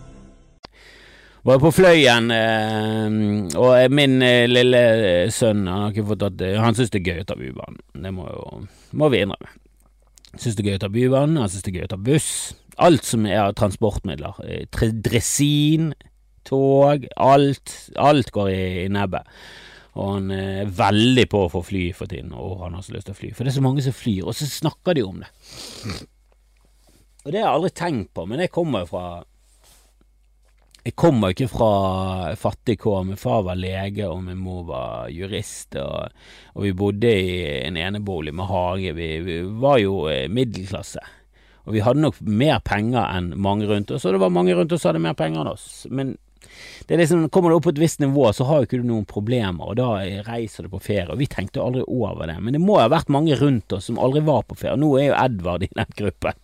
Var 1.41 1.57
på 1.57 1.71
Fløyen, 1.73 2.29
eh, 2.29 3.07
og 3.57 3.93
min 3.97 4.19
eh, 4.21 4.45
lille 4.45 4.81
sønn 5.33 5.63
han 5.65 5.87
har 5.87 5.95
ikke 5.95 6.05
fått 6.11 6.21
tatt 6.21 6.43
Han 6.61 6.77
syns 6.77 6.91
det 6.93 6.99
er 7.01 7.07
gøy 7.07 7.23
å 7.23 7.29
ta 7.31 7.37
Bybanen. 7.39 7.79
Det 8.03 8.11
må, 8.13 8.27
jo, 8.29 8.59
må 8.93 9.09
vi 9.09 9.23
innrømme. 9.23 9.49
Syns 10.35 10.53
det 10.53 10.61
er 10.61 10.69
gøy 10.69 10.77
å 10.77 10.83
ta 10.83 10.91
Bybanen, 10.93 11.39
han 11.41 11.49
syns 11.49 11.65
det 11.65 11.73
er 11.73 11.79
gøy 11.79 11.87
å 11.87 11.93
ta 11.95 11.99
buss. 12.11 12.29
Alt 12.81 13.09
som 13.09 13.25
er 13.25 13.41
av 13.47 13.55
transportmidler. 13.57 14.37
Eh, 14.45 14.93
Dresin, 15.01 15.95
tog, 16.45 17.09
alt. 17.17 17.73
Alt 17.97 18.29
går 18.37 18.53
i, 18.53 18.61
i 18.85 18.87
nebbet. 18.93 19.41
Og 19.97 20.13
han 20.13 20.29
er 20.37 20.69
veldig 20.77 21.25
på 21.33 21.45
å 21.47 21.51
få 21.57 21.65
fly 21.67 21.87
for 21.97 22.11
tiden, 22.11 22.31
og 22.37 22.61
han 22.67 22.77
har 22.77 22.85
så 22.85 22.93
lyst 22.93 23.09
til 23.09 23.17
å 23.17 23.17
fly. 23.17 23.33
For 23.33 23.43
det 23.43 23.51
er 23.51 23.57
så 23.57 23.65
mange 23.65 23.83
som 23.83 23.97
flyr, 23.97 24.23
og 24.29 24.37
så 24.37 24.45
snakker 24.47 24.95
de 24.95 25.03
om 25.09 25.19
det. 25.25 25.33
Og 27.25 27.33
det 27.33 27.41
har 27.41 27.49
jeg 27.49 27.57
aldri 27.57 27.73
tenkt 27.81 28.13
på, 28.15 28.29
men 28.29 28.39
det 28.45 28.53
kommer 28.53 28.85
jo 28.85 28.93
fra 28.93 29.05
jeg 30.81 30.95
kommer 30.97 31.29
jo 31.29 31.35
ikke 31.35 31.51
fra 31.51 31.71
fattig 32.39 32.79
kår. 32.81 33.03
Min 33.11 33.19
far 33.19 33.43
var 33.45 33.59
lege, 33.59 34.07
og 34.09 34.23
min 34.25 34.39
mor 34.41 34.63
var 34.65 35.11
jurist. 35.13 35.77
Og, 35.77 36.09
og 36.55 36.65
vi 36.65 36.73
bodde 36.77 37.11
i 37.11 37.35
en 37.59 37.77
enebolig 37.77 38.33
med 38.33 38.49
hage. 38.49 38.95
Vi, 38.97 39.09
vi 39.25 39.37
var 39.61 39.77
jo 39.83 40.07
eh, 40.09 40.25
middelklasse. 40.31 41.03
Og 41.67 41.75
vi 41.75 41.83
hadde 41.85 42.01
nok 42.01 42.17
mer 42.25 42.57
penger 42.65 43.05
enn 43.05 43.35
mange 43.37 43.69
rundt 43.69 43.93
oss, 43.93 44.07
og 44.09 44.15
det 44.15 44.23
var 44.23 44.33
mange 44.33 44.55
rundt 44.57 44.73
oss 44.73 44.81
som 44.81 44.89
hadde 44.89 45.03
mer 45.03 45.17
penger 45.17 45.43
enn 45.43 45.51
oss. 45.51 45.67
Men 45.93 46.15
det 46.87 46.95
er 46.95 47.03
liksom, 47.03 47.27
kommer 47.29 47.51
du 47.51 47.59
opp 47.59 47.67
på 47.67 47.75
et 47.75 47.81
visst 47.83 48.01
nivå, 48.01 48.25
så 48.33 48.47
har 48.49 48.63
jo 48.63 48.69
ikke 48.69 48.79
du 48.81 48.87
noen 48.89 49.05
problemer, 49.05 49.61
og 49.61 49.77
da 49.77 49.91
reiser 50.25 50.65
du 50.65 50.71
på 50.73 50.81
ferie. 50.81 51.11
Og 51.13 51.21
vi 51.21 51.29
tenkte 51.29 51.61
aldri 51.61 51.85
over 51.85 52.25
det. 52.25 52.39
Men 52.41 52.57
det 52.57 52.63
må 52.63 52.79
ha 52.81 52.89
vært 52.89 53.13
mange 53.13 53.37
rundt 53.37 53.77
oss 53.77 53.91
som 53.91 54.01
aldri 54.01 54.25
var 54.25 54.47
på 54.49 54.57
ferie. 54.57 54.79
Nå 54.81 54.95
er 54.97 55.11
jo 55.11 55.19
Edvard 55.21 55.67
i 55.67 55.69
den 55.77 55.93
gruppen. 56.01 56.41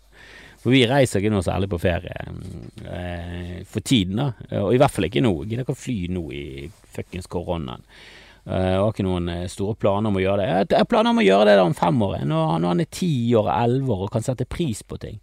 For 0.67 0.75
vi 0.75 0.81
reiser 0.83 1.21
ikke 1.23 1.31
noe 1.31 1.45
særlig 1.45 1.69
på 1.71 1.77
ferie 1.79 2.11
eh, 2.83 3.59
for 3.71 3.79
tiden, 3.87 4.19
da. 4.19 4.25
Og 4.59 4.73
i 4.75 4.79
hvert 4.81 4.91
fall 4.91 5.07
ikke 5.07 5.21
nå. 5.23 5.31
Gidder 5.45 5.63
ikke 5.63 5.75
å 5.77 5.79
fly 5.79 5.95
nå 6.11 6.23
i 6.35 6.41
fuckings 6.91 7.29
koronaen. 7.31 7.85
Eh, 8.43 8.65
Jeg 8.73 8.81
har 8.81 8.91
ikke 8.91 9.05
noen 9.07 9.29
eh, 9.31 9.45
store 9.47 9.77
planer 9.79 10.11
om 10.11 10.19
å 10.19 10.23
gjøre 10.25 10.41
det. 10.43 10.49
Jeg 10.75 10.81
har 10.83 10.89
planer 10.91 11.15
om 11.15 11.21
å 11.23 11.25
gjøre 11.27 11.45
det 11.47 11.55
da 11.61 11.63
om 11.69 11.75
fem 11.77 12.03
år, 12.03 12.17
når, 12.27 12.51
når 12.65 12.73
han 12.73 12.83
er 12.83 12.89
ti 12.99 13.11
år 13.31 13.47
og 13.47 13.53
elleve 13.53 13.95
år 13.95 14.03
og 14.09 14.11
kan 14.17 14.27
sette 14.27 14.49
pris 14.57 14.83
på 14.83 14.99
ting. 15.05 15.21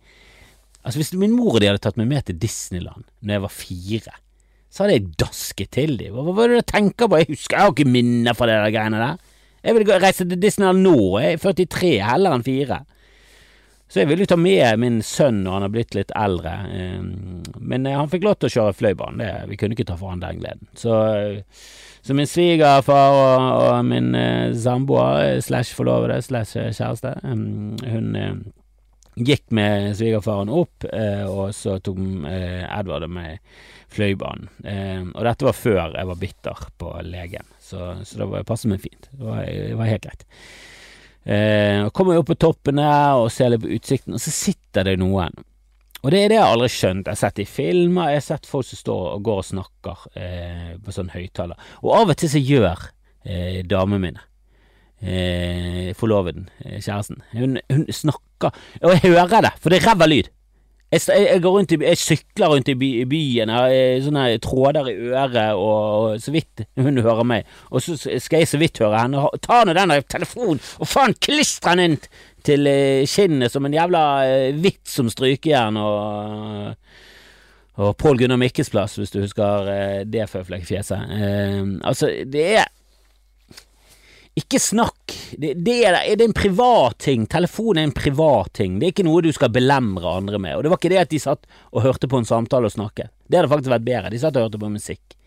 Altså 0.80 1.02
Hvis 1.02 1.12
min 1.20 1.36
mor 1.36 1.58
og 1.58 1.60
de 1.60 1.68
hadde 1.74 1.84
tatt 1.84 2.00
meg 2.00 2.08
med 2.08 2.24
til 2.28 2.40
Disneyland 2.40 3.04
når 3.20 3.36
jeg 3.36 3.44
var 3.44 3.54
fire, 3.58 4.16
så 4.72 4.86
hadde 4.86 4.96
jeg 4.96 5.12
dasket 5.20 5.70
til 5.76 5.94
dem. 6.00 6.16
Hva, 6.16 6.24
hva 6.24 6.34
var 6.40 6.50
det 6.56 6.64
du 6.64 6.72
tenker 6.72 7.12
på? 7.12 7.20
Jeg 7.20 7.30
husker 7.34 7.58
jeg 7.60 7.68
har 7.68 7.76
ikke 7.76 7.92
minner 8.00 8.40
fra 8.40 8.48
der 8.48 8.72
greiene 8.74 9.04
der. 9.04 9.20
Jeg 9.64 9.76
vil 9.76 9.92
reise 10.02 10.24
til 10.24 10.40
Disneyland 10.40 10.80
nå. 10.88 10.96
Jeg 11.20 11.36
er 11.36 11.44
43, 11.44 11.92
heller 12.08 12.36
enn 12.40 12.48
fire. 12.48 12.80
Så 13.88 14.00
jeg 14.00 14.08
ville 14.10 14.24
jo 14.24 14.30
ta 14.32 14.38
med 14.40 14.78
min 14.80 14.96
sønn 15.04 15.42
når 15.44 15.52
han 15.58 15.64
har 15.66 15.72
blitt 15.74 15.94
litt 15.94 16.10
eldre, 16.16 16.54
eh, 16.72 17.02
men 17.60 17.86
eh, 17.86 17.94
han 17.98 18.08
fikk 18.10 18.24
lov 18.26 18.38
til 18.40 18.48
å 18.48 18.54
kjøre 18.56 18.76
fløibanen. 18.78 19.48
Vi 19.50 19.58
kunne 19.60 19.76
ikke 19.76 19.86
ta 19.90 19.98
fra 20.00 20.14
han 20.14 20.22
den 20.24 20.40
gleden. 20.40 20.66
Så, 20.80 20.96
eh, 21.14 21.68
så 22.04 22.16
min 22.16 22.26
svigerfar 22.28 23.14
og, 23.20 23.44
og 23.68 23.84
min 23.92 24.10
eh, 24.18 24.50
samboer 24.56 25.38
slash 25.44 25.76
forlovede 25.76 26.18
slash 26.26 26.56
kjæreste, 26.74 27.14
eh, 27.22 27.46
hun 27.94 28.18
gikk 29.14 29.44
med 29.54 29.92
svigerfaren 29.94 30.50
opp, 30.50 30.88
og 31.30 31.52
så 31.54 31.76
tok 31.86 32.00
Edvard 32.26 33.04
meg 33.14 33.36
fløibanen. 33.94 34.48
Eh, 34.66 35.04
og 35.12 35.20
dette 35.28 35.46
var 35.46 35.54
før 35.54 35.94
jeg 35.94 36.08
var 36.08 36.18
bitter 36.18 36.64
på 36.82 36.90
legen, 37.06 37.46
så, 37.62 37.92
så 38.02 38.18
det 38.24 38.26
var- 38.32 38.48
passet 38.48 38.72
meg 38.72 38.82
fint. 38.82 39.06
Det 39.12 39.22
var, 39.28 39.44
det 39.46 39.76
var 39.78 39.92
helt 39.92 40.08
greit. 40.08 40.26
Eh, 41.24 41.88
kommer 41.96 42.20
opp 42.20 42.28
på 42.28 42.36
toppen 42.36 42.78
her 42.82 43.16
og 43.16 43.30
ser 43.32 43.54
litt 43.54 43.64
på 43.64 43.72
utsikten, 43.72 44.16
og 44.16 44.20
så 44.20 44.32
sitter 44.34 44.90
det 44.90 44.98
noen. 45.00 45.32
Og 46.04 46.12
det 46.12 46.20
er 46.20 46.34
det 46.34 46.36
jeg 46.36 46.44
aldri 46.44 46.68
skjønt. 46.68 47.06
Jeg 47.08 47.16
har 47.16 47.20
sett 47.22 47.38
det 47.38 47.46
i 47.46 47.48
filmer, 47.48 48.10
jeg 48.12 48.20
har 48.20 48.26
sett 48.26 48.48
folk 48.48 48.68
som 48.68 48.80
står 48.82 49.06
og 49.14 49.24
går 49.24 49.40
og 49.40 49.48
snakker 49.48 50.04
eh, 50.20 50.70
på 50.84 50.92
sånn 50.92 51.14
høyttaler. 51.14 51.70
Og 51.80 51.94
av 51.96 52.12
og 52.12 52.18
til 52.20 52.32
så 52.34 52.42
gjør 52.44 52.88
eh, 53.24 53.62
damene 53.64 54.02
mine, 54.02 54.26
eh, 55.00 55.94
forloveden, 55.96 56.50
eh, 56.60 56.76
kjæresten, 56.76 57.24
hun, 57.32 57.56
hun 57.72 57.88
snakker, 57.88 58.52
og 58.82 58.92
jeg 58.98 59.14
hører 59.14 59.48
det, 59.48 59.54
for 59.64 59.72
det 59.72 59.80
er 59.80 59.88
ræva 59.88 60.10
lyd. 60.10 60.28
Jeg, 60.94 61.02
jeg, 61.10 61.42
går 61.42 61.56
rundt 61.56 61.74
i, 61.74 61.78
jeg 61.82 61.98
sykler 62.00 62.52
rundt 62.52 62.70
i 62.70 62.76
by, 62.78 62.90
i 63.02 63.06
byen, 63.10 63.50
jeg 63.50 63.58
har 63.58 63.74
eh, 63.74 64.02
sånne 64.04 64.26
tråder 64.44 64.90
i 64.92 64.94
øret, 65.10 65.58
og, 65.58 66.20
så 66.22 66.34
vidt 66.34 66.64
hun 66.80 67.02
hører 67.02 67.26
meg. 67.26 67.50
Og 67.74 67.82
så 67.82 67.98
skal 67.98 68.44
jeg 68.44 68.50
så 68.52 68.60
vidt 68.62 68.78
høre 68.82 69.02
henne. 69.02 69.26
Ta 69.42 69.64
nå 69.66 69.74
den 69.74 69.96
telefonen, 70.08 70.62
og 70.78 70.90
faen 70.90 71.16
klistre 71.18 71.74
den 71.74 71.88
inn 71.88 71.98
til 72.44 72.70
eh, 72.70 73.02
kinnet 73.10 73.52
som 73.52 73.66
en 73.66 73.74
jævla 73.74 74.04
hvitt 74.60 74.86
som 74.88 75.10
strykejern 75.10 75.80
og 75.80 76.74
og 77.74 77.96
Pål 77.98 78.20
Gunnar 78.20 78.38
Mikkes 78.38 78.70
plass, 78.70 78.94
hvis 79.00 79.10
du 79.10 79.20
husker 79.24 79.70
eh, 79.72 80.00
det 80.06 80.28
føflekkfjeset. 80.30 81.14
Eh, 81.18 81.62
altså, 81.82 82.10
det 82.30 82.44
er 82.60 82.68
ikke 84.38 84.60
snakk. 84.62 85.03
Det, 85.38 85.52
det, 85.66 85.76
er, 85.84 85.98
det 86.16 86.28
en 86.28 86.36
privat 86.36 86.98
ting. 87.02 87.26
Telefon 87.30 87.78
er 87.80 87.88
en 87.88 87.94
privat 87.96 88.52
ting. 88.56 88.78
Det 88.78 88.88
er 88.88 88.94
ikke 88.94 89.06
noe 89.06 89.24
du 89.24 89.32
skal 89.34 89.52
belemre 89.54 90.16
andre 90.20 90.40
med. 90.40 90.56
Og 90.56 90.64
det 90.64 90.72
var 90.72 90.80
ikke 90.80 90.92
det 90.94 91.02
at 91.02 91.12
de 91.12 91.20
satt 91.22 91.46
og 91.72 91.84
hørte 91.86 92.10
på 92.10 92.20
en 92.20 92.28
samtale 92.28 92.70
og 92.70 92.74
snakket. 92.74 93.12
Det 93.28 93.40
hadde 93.40 93.52
faktisk 93.52 93.74
vært 93.74 93.86
bedre. 93.86 94.14
De 94.14 94.22
satt 94.22 94.38
og 94.38 94.48
hørte 94.48 94.60
på 94.62 94.72
musikk. 94.72 95.18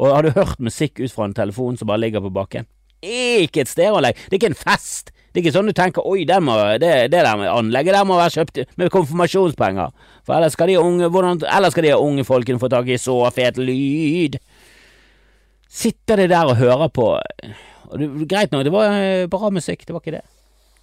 Og 0.00 0.14
har 0.14 0.24
du 0.24 0.34
hørt 0.36 0.60
musikk 0.62 1.00
ut 1.02 1.12
fra 1.12 1.28
en 1.28 1.36
telefon 1.36 1.76
som 1.76 1.90
bare 1.90 2.00
ligger 2.04 2.24
på 2.24 2.32
bakken? 2.34 2.68
Ikke 3.00 3.64
et 3.64 3.70
stereoanlegg. 3.70 4.18
Det 4.28 4.36
er 4.36 4.40
ikke 4.40 4.52
en 4.52 4.62
fest. 4.62 5.12
Det 5.30 5.38
er 5.38 5.44
ikke 5.44 5.54
sånn 5.54 5.70
du 5.70 5.76
tenker 5.76 6.06
oi, 6.10 6.24
det, 6.26 6.40
må, 6.42 6.56
det, 6.82 6.90
det 7.12 7.20
der 7.22 7.36
med 7.38 7.52
anlegget 7.52 7.94
der 7.94 8.06
må 8.08 8.16
være 8.18 8.34
kjøpt 8.34 8.64
med 8.80 8.90
konfirmasjonspenger. 8.90 9.92
For 10.26 10.34
ellers 10.36 10.56
skal 10.56 10.72
de 10.72 10.80
unge, 10.80 11.06
hvordan, 11.06 11.44
ellers 11.46 11.76
skal 11.76 11.86
de 11.86 11.94
unge 11.94 12.24
folkene 12.26 12.58
få 12.60 12.70
tak 12.72 12.90
i 12.90 12.98
så 12.98 13.16
fet 13.34 13.60
lyd. 13.60 14.40
Sitter 15.70 16.18
de 16.18 16.26
der 16.32 16.50
og 16.50 16.58
hører 16.58 16.90
på 16.90 17.12
og 17.90 17.98
det, 18.00 18.10
Greit 18.30 18.52
nok, 18.54 18.64
det 18.66 18.74
var 18.74 18.94
eh, 18.94 19.26
bra 19.30 19.50
musikk, 19.54 19.86
det 19.86 19.96
var 19.96 20.04
ikke 20.04 20.18
det. 20.18 20.26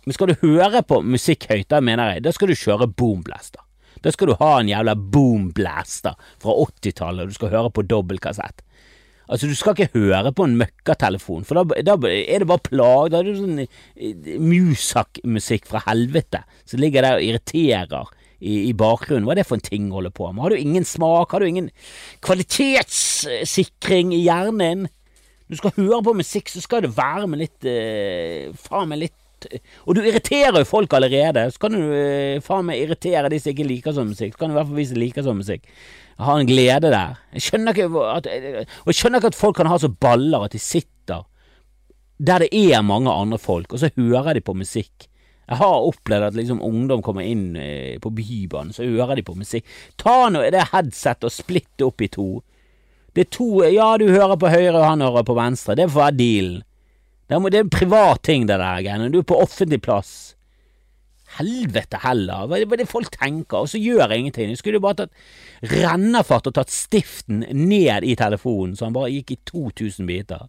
Men 0.07 0.15
skal 0.15 0.31
du 0.31 0.43
høre 0.43 0.83
på 0.87 1.01
musikk 1.03 1.49
høyt, 1.49 1.67
da 1.71 1.81
mener 1.83 2.15
jeg, 2.15 2.23
da 2.27 2.31
skal 2.35 2.51
du 2.51 2.59
kjøre 2.59 2.87
boomblaster. 2.87 3.63
Da 4.03 4.13
skal 4.13 4.29
du 4.29 4.37
ha 4.39 4.51
en 4.59 4.69
jævla 4.69 4.93
boomblaster 4.95 6.15
fra 6.43 6.55
80-tallet, 6.67 7.25
og 7.25 7.31
du 7.31 7.37
skal 7.37 7.51
høre 7.51 7.73
på 7.73 7.83
dobbeltkassett. 7.87 8.63
Altså, 9.27 9.49
du 9.51 9.55
skal 9.59 9.75
ikke 9.75 9.99
høre 9.99 10.31
på 10.31 10.45
en 10.47 10.55
møkkatelefon, 10.59 11.43
for 11.47 11.59
da, 11.59 11.81
da 11.83 11.97
er 12.07 12.43
det 12.43 12.47
bare 12.47 12.63
plag. 12.63 13.09
Da 13.11 13.19
er 13.19 13.27
det 13.27 13.35
sånn 13.41 13.59
eh, 13.65 14.37
musak-musikk 14.39 15.67
fra 15.67 15.83
helvete 15.89 16.45
som 16.63 16.79
ligger 16.79 17.03
der 17.03 17.19
og 17.19 17.25
irriterer 17.25 18.13
i, 18.39 18.69
i 18.69 18.73
bakgrunnen. 18.77 19.27
Hva 19.27 19.35
er 19.35 19.41
det 19.41 19.49
for 19.49 19.59
en 19.59 19.65
ting 19.65 19.89
å 19.91 19.99
holde 19.99 20.13
på 20.15 20.29
med? 20.31 20.45
Har 20.45 20.55
du 20.55 20.61
ingen 20.61 20.87
smak? 20.87 21.33
Har 21.33 21.43
du 21.43 21.49
ingen 21.49 21.67
kvalitetssikring 22.23 24.15
i 24.15 24.23
hjernen? 24.23 24.87
Du 25.47 25.55
skal 25.59 25.75
høre 25.77 26.01
på 26.03 26.15
musikk, 26.17 26.51
så 26.51 26.63
skal 26.63 26.83
det 26.83 26.95
være 26.97 27.27
med 27.31 27.43
litt 27.45 27.67
eh, 27.67 28.49
Faen 28.67 28.89
meg 28.91 29.05
litt 29.05 29.47
eh, 29.47 29.61
Og 29.85 29.95
du 29.95 30.01
irriterer 30.03 30.59
jo 30.59 30.67
folk 30.67 30.93
allerede. 30.97 31.45
Så 31.53 31.61
kan 31.63 31.77
du 31.77 31.81
eh, 31.95 32.41
faen 32.43 32.67
meg 32.67 32.83
irritere 32.83 33.31
de 33.31 33.39
som 33.39 33.53
ikke 33.53 33.69
liker 33.69 33.95
sånn 33.95 34.11
musikk. 34.11 34.35
Så 34.35 34.41
kan 34.41 34.51
du 34.51 34.57
i 34.57 34.59
hvert 34.59 34.69
fall 34.71 34.81
vise 34.81 34.99
liker 34.99 35.25
sånn 35.25 35.39
musikk. 35.39 35.69
Ha 36.19 36.35
en 36.35 36.49
glede 36.49 36.91
der. 36.91 37.17
Jeg 37.37 37.47
skjønner 37.47 37.77
ikke 37.77 38.05
at, 38.11 38.29
og 38.83 38.91
jeg 38.91 38.99
skjønner 38.99 39.21
ikke 39.21 39.33
at 39.35 39.39
folk 39.39 39.59
kan 39.59 39.69
ha 39.71 39.77
så 39.79 39.91
baller 39.93 40.47
at 40.47 40.55
de 40.57 40.61
sitter 40.61 41.23
der 42.17 42.41
det 42.41 42.49
er 42.49 42.81
mange 42.81 43.11
andre 43.13 43.37
folk, 43.37 43.73
og 43.73 43.79
så 43.79 43.91
hører 43.95 44.33
de 44.33 44.41
på 44.41 44.55
musikk. 44.57 45.05
Jeg 45.47 45.57
har 45.61 45.85
opplevd 45.87 46.25
at 46.27 46.35
liksom 46.35 46.61
ungdom 46.65 47.03
kommer 47.05 47.23
inn 47.23 47.55
eh, 47.55 47.99
på 48.03 48.09
Bybanen, 48.11 48.73
så 48.73 48.83
hører 48.83 49.15
de 49.15 49.23
på 49.23 49.37
musikk. 49.37 49.67
Ta 50.01 50.27
nå 50.33 50.41
det 50.51 50.65
headsetet 50.73 51.29
og 51.29 51.31
splitt 51.31 51.69
det 51.77 51.85
opp 51.87 52.03
i 52.03 52.09
to. 52.11 52.27
Det 53.17 53.23
er 53.25 53.29
to 53.33 53.49
Ja, 53.65 53.95
du 53.97 54.05
hører 54.11 54.37
på 54.37 54.49
høyre, 54.53 54.75
og 54.77 54.83
han 54.85 55.01
hører 55.01 55.25
på 55.25 55.33
venstre. 55.33 55.73
Det 55.73 55.87
får 55.89 56.03
være 56.03 56.17
dealen. 56.19 56.57
Det 57.27 57.35
er, 57.35 57.55
en 57.59 57.69
privat 57.73 58.21
ting, 58.23 58.45
det 58.47 58.59
der 58.61 58.83
greiene. 58.85 59.09
Du 59.11 59.17
er 59.19 59.25
på 59.27 59.39
offentlig 59.41 59.81
plass. 59.81 60.11
Helvete 61.39 61.97
heller. 62.05 62.45
Hva 62.47 62.59
er 62.61 62.77
det- 62.77 62.87
folk 62.87 63.09
tenker? 63.11 63.57
Og 63.57 63.67
så 63.73 63.81
gjør 63.81 64.07
jeg 64.09 64.19
ingenting. 64.19 64.49
Jeg 64.53 64.61
skulle 64.61 64.79
bare 64.79 64.95
tatt 65.01 65.11
rennafart 65.63 66.47
og 66.47 66.53
tatt 66.53 66.69
stiften 66.69 67.39
ned 67.51 68.03
i 68.05 68.15
telefonen, 68.15 68.77
så 68.77 68.85
han 68.85 68.93
bare 68.93 69.09
gikk 69.09 69.31
i 69.31 69.39
2000 69.45 70.05
biter. 70.05 70.47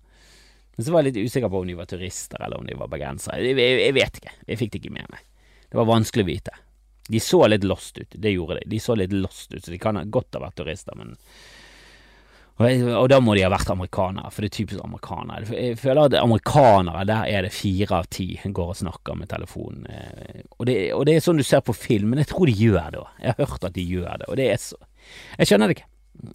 Men 0.76 0.84
så 0.84 0.92
var 0.92 1.02
jeg 1.02 1.14
litt 1.14 1.26
usikker 1.26 1.50
på 1.50 1.60
om 1.62 1.66
de 1.66 1.74
var 1.74 1.86
turister, 1.86 2.38
eller 2.44 2.58
om 2.58 2.66
de 2.66 2.74
var 2.74 2.86
bergensere. 2.86 3.42
Jeg, 3.42 3.56
jeg, 3.56 3.80
jeg 3.80 3.94
vet 3.94 4.20
ikke. 4.20 4.32
Jeg 4.46 4.58
fikk 4.58 4.70
det 4.72 4.84
ikke 4.84 4.92
med 4.92 5.10
meg. 5.10 5.20
Det 5.70 5.74
var 5.80 5.86
vanskelig 5.86 6.22
å 6.22 6.26
vite. 6.28 6.52
De 7.08 7.18
så 7.18 7.48
litt 7.48 7.64
lost 7.64 7.98
ut, 7.98 8.14
det 8.14 8.34
gjorde 8.36 8.60
de. 8.60 8.68
De 8.68 8.78
så 8.78 8.94
litt 8.94 9.12
lost 9.12 9.52
ut, 9.54 9.64
så 9.64 9.70
de 9.70 9.78
kan 9.78 9.96
godt 10.10 10.36
ha 10.36 10.44
vært 10.44 10.60
turister, 10.60 10.94
men 10.94 11.16
Og, 12.58 13.04
da 13.06 13.20
må 13.22 13.36
de 13.38 13.44
ha 13.44 13.50
vært 13.52 13.70
amerikanere, 13.70 14.32
for 14.34 14.42
det 14.42 14.48
er 14.48 14.56
typisk 14.56 14.80
amerikanere. 14.82 15.46
Jeg 15.54 15.76
føler 15.78 16.08
at 16.08 16.16
amerikanere, 16.18 17.04
der 17.06 17.30
er 17.30 17.46
det 17.46 17.52
fire 17.54 18.00
av 18.00 18.08
ti 18.10 18.32
går 18.42 18.72
og 18.72 18.80
snakker 18.80 19.14
med 19.14 19.30
telefonen. 19.30 19.86
Eh, 19.86 20.42
og 20.58 20.66
det, 20.66 20.76
og 20.96 21.06
det 21.06 21.14
er 21.14 21.22
sånn 21.22 21.38
du 21.38 21.46
ser 21.46 21.62
på 21.62 21.76
film, 21.76 22.10
men 22.10 22.24
jeg 22.24 22.32
tror 22.32 22.50
de 22.50 22.56
gjør 22.58 22.90
det 22.90 23.02
òg. 23.04 23.14
Jeg 23.22 23.30
har 23.30 23.52
hørt 23.52 23.68
at 23.70 23.76
de 23.78 23.86
gjør 23.86 24.10
det, 24.10 24.26
og 24.26 24.40
det 24.40 24.50
er 24.50 24.60
så 24.62 24.80
Jeg 25.38 25.48
skjønner 25.48 25.70
det 25.70 25.78
ikke. 25.78 25.88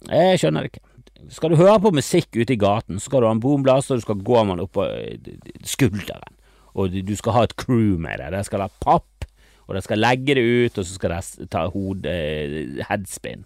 Jeg 0.08 0.40
skjønner 0.40 0.64
det 0.64 0.72
ikke. 0.72 0.86
Skal 1.34 1.52
du 1.52 1.60
høre 1.60 1.76
på 1.84 1.92
musikk 1.94 2.40
ute 2.40 2.56
i 2.56 2.60
gaten, 2.60 2.96
så 2.96 3.10
skal 3.10 3.20
du 3.20 3.28
ha 3.28 3.36
en 3.36 3.44
boomblaster, 3.44 4.00
du 4.00 4.04
skal 4.04 4.24
gå 4.24 4.40
med 4.44 4.56
den 4.56 4.64
oppå 4.64 4.88
eh, 4.88 5.32
skulderen. 5.68 6.40
Og 6.74 6.96
du 7.04 7.16
skal 7.20 7.36
ha 7.36 7.44
et 7.46 7.56
crew 7.60 7.98
med 8.00 8.18
deg. 8.18 8.32
Det 8.32 8.46
skal 8.48 8.64
ha 8.64 8.72
papp, 8.82 9.28
og 9.68 9.76
de 9.76 9.84
skal 9.84 10.00
legge 10.00 10.40
det 10.40 10.42
ut, 10.42 10.78
og 10.80 10.88
så 10.88 10.96
skal 10.96 11.14
de 11.14 11.48
ta 11.52 11.68
hode, 11.68 12.08
eh, 12.08 12.80
headspin. 12.88 13.44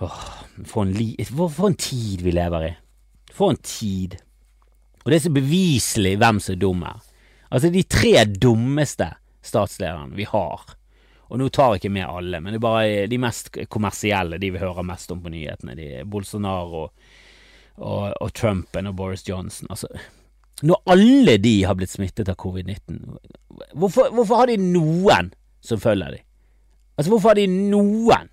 Åh, 0.00 0.20
for 0.66 0.82
en, 0.86 0.92
li 0.96 1.14
for, 1.28 1.48
for 1.52 1.70
en 1.70 1.78
tid 1.78 2.22
vi 2.24 2.32
lever 2.32 2.68
i. 2.68 2.72
For 3.32 3.52
en 3.52 3.60
tid. 3.62 4.16
Og 5.02 5.10
det 5.10 5.18
er 5.18 5.24
så 5.26 5.34
beviselig 5.34 6.14
hvem 6.20 6.40
som 6.42 6.54
er 6.54 6.62
dum 6.62 6.84
her. 6.86 7.02
Altså, 7.52 7.68
de 7.72 7.82
tre 7.84 8.24
dummeste 8.24 9.10
statslederne 9.44 10.16
vi 10.16 10.24
har, 10.28 10.62
og 11.32 11.40
nå 11.40 11.48
tar 11.48 11.74
jeg 11.74 11.82
ikke 11.82 11.94
med 11.96 12.08
alle, 12.08 12.40
men 12.40 12.52
det 12.52 12.58
er 12.58 12.64
bare 12.64 13.06
de 13.08 13.18
mest 13.20 13.48
kommersielle, 13.72 14.38
de 14.40 14.50
vi 14.52 14.60
hører 14.60 14.84
mest 14.86 15.12
om 15.12 15.22
på 15.24 15.32
nyhetene, 15.32 15.76
de 15.76 15.86
Bolsonaro 16.08 16.82
og, 16.86 18.04
og 18.12 18.32
Trumpen 18.36 18.90
og 18.90 18.96
Boris 18.98 19.24
Johnson. 19.28 19.70
Altså, 19.72 19.88
når 20.62 20.82
alle 20.92 21.38
de 21.42 21.54
har 21.64 21.76
blitt 21.78 21.92
smittet 21.92 22.28
av 22.28 22.36
covid-19, 22.40 23.00
hvorfor, 23.72 24.12
hvorfor 24.12 24.42
har 24.42 24.52
de 24.52 24.58
noen 24.60 25.32
som 25.64 25.80
følger 25.80 26.18
dem? 26.18 26.28
Altså, 26.96 27.08
hvorfor 27.10 27.32
har 27.32 27.40
de 27.40 27.48
noen? 27.48 28.28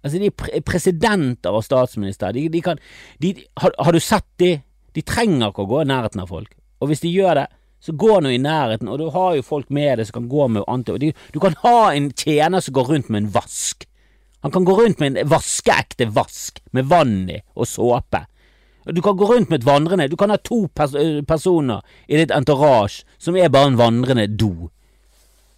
Altså, 0.00 0.18
de 0.18 0.30
er 0.30 0.64
presidenter 0.64 1.54
og 1.54 1.64
statsminister. 1.66 2.32
De, 2.32 2.46
de 2.52 2.62
kan, 2.64 2.80
de, 3.22 3.34
har, 3.60 3.74
har, 3.78 3.92
du 3.92 4.00
sett 4.00 4.26
de? 4.40 4.54
De 4.96 5.04
trenger 5.06 5.50
ikke 5.50 5.66
å 5.66 5.70
gå 5.70 5.82
i 5.82 5.90
nærheten 5.90 6.22
av 6.22 6.32
folk. 6.32 6.54
Og 6.80 6.90
hvis 6.90 7.04
de 7.04 7.12
gjør 7.12 7.42
det, 7.42 7.46
så 7.80 7.94
gå 7.96 8.18
nå 8.20 8.32
i 8.34 8.40
nærheten, 8.40 8.88
og 8.92 8.98
du 9.00 9.06
har 9.12 9.36
jo 9.38 9.44
folk 9.44 9.70
med 9.72 10.00
deg 10.00 10.08
som 10.08 10.18
kan 10.18 10.32
gå 10.32 10.48
med 10.56 10.66
anti... 10.68 10.96
De, 11.00 11.12
du 11.32 11.38
kan 11.40 11.56
ha 11.62 11.92
en 11.94 12.10
tjener 12.12 12.64
som 12.64 12.76
går 12.76 12.90
rundt 12.92 13.12
med 13.12 13.24
en 13.24 13.30
vask. 13.36 13.86
Han 14.44 14.52
kan 14.52 14.66
gå 14.68 14.74
rundt 14.76 15.00
med 15.00 15.16
en 15.16 15.30
vaskeekte 15.30 16.08
vask 16.16 16.60
med 16.76 16.88
vann 16.88 17.30
i 17.32 17.40
og 17.54 17.68
såpe. 17.68 18.24
Du 18.88 19.02
kan 19.04 19.16
gå 19.16 19.28
rundt 19.28 19.50
med 19.52 19.60
et 19.60 19.66
vandrende 19.68 20.08
Du 20.08 20.16
kan 20.16 20.32
ha 20.32 20.38
to 20.40 20.64
pers 20.74 20.94
personer 21.28 21.84
i 22.08 22.16
ditt 22.16 22.32
entourage 22.32 23.04
som 23.20 23.36
er 23.36 23.52
bare 23.52 23.74
en 23.74 23.78
vandrende 23.78 24.24
do 24.40 24.70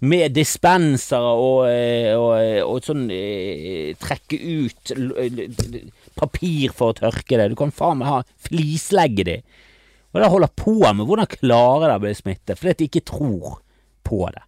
med 0.03 0.35
dispensere 0.35 1.33
og, 1.39 1.69
eh, 1.71 2.11
og, 2.19 2.33
eh, 2.41 2.61
og, 2.65 2.83
sånn 2.83 3.05
eh, 3.15 3.93
trekke 4.03 4.39
ut 4.43 4.93
papir 6.19 6.75
for 6.75 6.91
å 6.91 6.97
tørke 6.99 7.39
det. 7.39 7.53
Du 7.53 7.59
kan 7.59 7.75
faen 7.75 8.01
meg 8.01 8.11
ha 8.11 8.19
flislegge 8.49 9.27
de. 9.29 9.37
Og 10.13 10.21
det 10.21 10.33
holder 10.33 10.53
på 10.59 10.75
med? 10.83 11.07
Hvordan 11.07 11.31
klarer 11.31 11.87
de 11.87 12.01
å 12.01 12.03
bli 12.03 12.15
smittet? 12.19 12.59
Fordi 12.59 12.75
de 12.83 12.91
ikke 12.91 13.07
tror 13.13 13.63
på 14.03 14.27
det. 14.35 14.43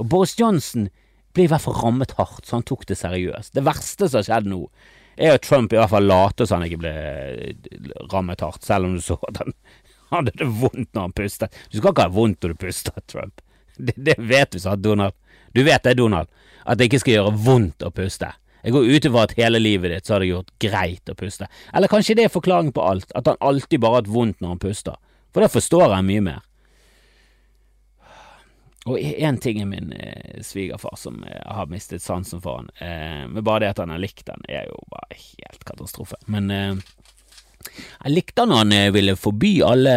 Og 0.00 0.08
Boris 0.10 0.34
Johnson 0.40 0.88
ble 1.36 1.44
i 1.44 1.50
hvert 1.52 1.62
fall 1.62 1.76
rammet 1.76 2.16
hardt, 2.16 2.46
så 2.46 2.56
han 2.58 2.66
tok 2.66 2.86
det 2.88 2.96
seriøst. 2.98 3.52
Det 3.54 3.66
verste 3.66 4.08
som 4.08 4.22
har 4.22 4.26
skjedd 4.26 4.48
nå, 4.50 4.64
er 5.20 5.36
at 5.36 5.44
Trump 5.46 5.72
i 5.74 5.78
hvert 5.78 5.92
fall 5.92 6.08
later 6.08 6.48
som 6.48 6.62
han 6.62 6.70
ikke 6.70 6.80
ble 6.80 6.94
rammet 8.10 8.42
hardt, 8.42 8.64
selv 8.66 8.88
om 8.88 8.96
du 8.96 9.04
så 9.04 9.18
at 9.28 9.42
han 9.42 9.52
hadde 10.14 10.34
det 10.40 10.48
vondt 10.48 10.94
når 10.94 11.10
han 11.10 11.18
pustet. 11.20 11.64
Du 11.68 11.78
skal 11.78 11.92
ikke 11.92 12.08
ha 12.08 12.14
vondt 12.14 12.40
når 12.40 12.54
du 12.54 12.62
puster, 12.64 13.04
Trump. 13.10 13.43
Det, 13.86 13.94
det 13.96 14.14
vet 14.18 14.52
du, 14.54 14.60
sa 14.62 14.76
Donald. 14.76 15.14
Du 15.54 15.62
vet 15.66 15.82
det, 15.82 15.96
Donald, 15.98 16.28
at 16.64 16.78
det 16.78 16.88
ikke 16.88 17.02
skal 17.02 17.16
gjøre 17.16 17.36
vondt 17.44 17.82
å 17.82 17.90
puste. 17.94 18.28
Jeg 18.64 18.72
går 18.72 18.86
ut 18.88 19.06
ifra 19.08 19.24
at 19.26 19.34
hele 19.36 19.60
livet 19.60 19.92
ditt 19.92 20.06
så 20.08 20.14
har 20.14 20.22
det 20.24 20.30
gjort 20.30 20.52
greit 20.62 21.10
å 21.12 21.16
puste. 21.18 21.48
Eller 21.74 21.90
kanskje 21.92 22.16
det 22.16 22.28
er 22.28 22.32
forklaring 22.32 22.70
på 22.72 22.84
alt, 22.86 23.10
at 23.18 23.28
han 23.28 23.40
alltid 23.44 23.82
bare 23.82 23.98
har 23.98 24.04
hatt 24.04 24.14
vondt 24.14 24.40
når 24.40 24.54
han 24.54 24.62
puster. 24.62 24.96
For 25.34 25.44
da 25.44 25.50
forstår 25.52 25.92
jeg 25.92 26.06
mye 26.08 26.24
mer. 26.30 26.40
Og 28.84 29.00
én 29.00 29.38
ting 29.40 29.60
er 29.60 29.68
min 29.68 29.92
eh, 29.96 30.40
svigerfar, 30.44 30.96
som 31.00 31.22
eh, 31.24 31.40
har 31.44 31.68
mistet 31.72 32.04
sansen 32.04 32.40
for 32.44 32.62
han. 32.62 32.72
Eh, 32.78 33.22
men 33.28 33.44
bare 33.44 33.64
det 33.64 33.74
at 33.74 33.84
han 33.84 33.92
har 33.92 34.00
likt 34.00 34.26
den, 34.28 34.44
er 34.48 34.68
jo 34.68 34.80
bare 34.92 35.16
helt 35.16 35.64
katastrofe. 35.64 36.18
Men 36.28 36.50
eh, 36.52 36.74
jeg 37.72 38.12
likte 38.12 38.44
når 38.46 38.60
han 38.62 38.74
eh, 38.76 38.90
ville 38.94 39.16
forby 39.18 39.54
alle, 39.66 39.94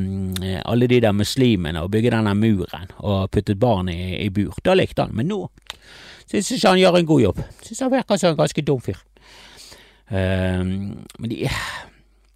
mm, 0.00 0.60
alle 0.64 0.88
de 0.90 1.00
der 1.04 1.14
muslimene 1.16 1.84
å 1.84 1.90
bygge 1.92 2.12
denne 2.16 2.34
muren 2.38 2.92
og 2.98 3.30
puttet 3.34 3.60
barn 3.60 3.90
i, 3.92 4.16
i 4.24 4.28
bur. 4.34 4.56
Da 4.66 4.76
likte 4.76 5.06
han, 5.06 5.14
men 5.16 5.30
nå 5.30 5.44
syns 6.24 6.50
jeg 6.50 6.58
ikke 6.58 6.74
han 6.74 6.80
gjør 6.80 6.98
en 6.98 7.08
god 7.08 7.22
jobb. 7.22 7.42
Syns 7.62 7.82
han 7.84 7.92
virker 7.92 8.20
som 8.20 8.32
en 8.32 8.38
ganske 8.38 8.64
dum 8.66 8.80
fyr. 8.82 9.00
Uh, 10.10 10.62
men 10.64 11.30
de 11.30 11.44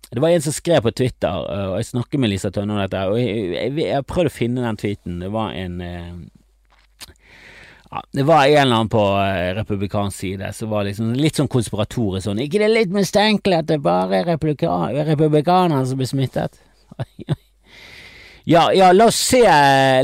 det 0.08 0.22
var 0.24 0.32
en 0.32 0.40
som 0.40 0.54
skrev 0.56 0.80
på 0.86 0.90
Twitter, 0.96 1.28
og 1.28 1.74
jeg 1.76 1.90
snakket 1.90 2.20
med 2.22 2.30
Lisa 2.32 2.48
Tønne 2.48 2.72
om 2.72 2.78
dette, 2.80 3.00
og 3.10 3.18
jeg, 3.20 3.42
jeg, 3.52 3.72
jeg, 3.82 4.06
prøvde 4.08 4.30
å 4.30 4.32
finne 4.32 4.62
den 4.64 4.78
tweeten. 4.80 5.18
Det 5.20 5.28
var 5.34 5.52
en 5.52 5.82
uh, 5.84 6.14
ja, 7.90 8.03
det 8.12 8.22
var 8.29 8.44
en 8.44 8.53
eller 8.53 8.77
annen 8.77 8.88
på 8.92 9.01
uh, 9.01 9.55
republikansk 9.57 10.18
side 10.18 10.53
som 10.53 10.70
var 10.70 10.85
liksom 10.85 11.14
litt 11.16 11.38
sånn 11.40 11.48
konspiratorisk 11.48 12.27
sånn 12.27 12.42
Ikke 12.44 12.61
det 12.61 12.66
er 12.68 12.74
litt 12.74 12.92
mistenkelig 12.92 13.62
at 13.62 13.70
det 13.70 13.79
bare 13.85 14.20
er 14.20 14.29
republikanere 15.09 15.87
som 15.88 16.01
blir 16.01 16.11
smittet? 16.11 16.61
ja, 18.55 18.66
ja, 18.77 18.90
la 18.92 19.09
oss, 19.09 19.22
se, 19.31 19.40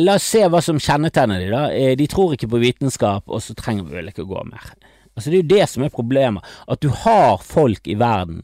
la 0.01 0.17
oss 0.17 0.31
se 0.33 0.47
hva 0.49 0.63
som 0.65 0.81
kjennetegner 0.81 1.45
de 1.45 1.51
da. 1.53 1.67
Eh, 1.77 1.93
de 2.01 2.09
tror 2.09 2.33
ikke 2.35 2.49
på 2.55 2.63
vitenskap, 2.63 3.29
og 3.29 3.45
så 3.45 3.57
trenger 3.59 3.91
vi 3.91 3.99
vel 3.99 4.09
ikke 4.13 4.25
å 4.25 4.33
gå 4.33 4.47
mer. 4.49 4.73
Altså 5.15 5.31
Det 5.31 5.37
er 5.37 5.43
jo 5.43 5.53
det 5.53 5.69
som 5.71 5.85
er 5.85 5.93
problemet, 5.95 6.57
at 6.69 6.81
du 6.81 6.89
har 7.05 7.37
folk 7.45 7.85
i 7.87 7.99
verden 8.01 8.43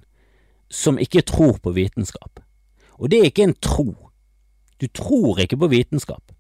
som 0.71 1.01
ikke 1.01 1.25
tror 1.27 1.57
på 1.65 1.73
vitenskap. 1.75 2.45
Og 3.01 3.09
det 3.11 3.19
er 3.23 3.33
ikke 3.33 3.49
en 3.49 3.57
tro. 3.65 3.89
Du 4.81 4.87
tror 4.87 5.41
ikke 5.41 5.59
på 5.59 5.73
vitenskap. 5.73 6.33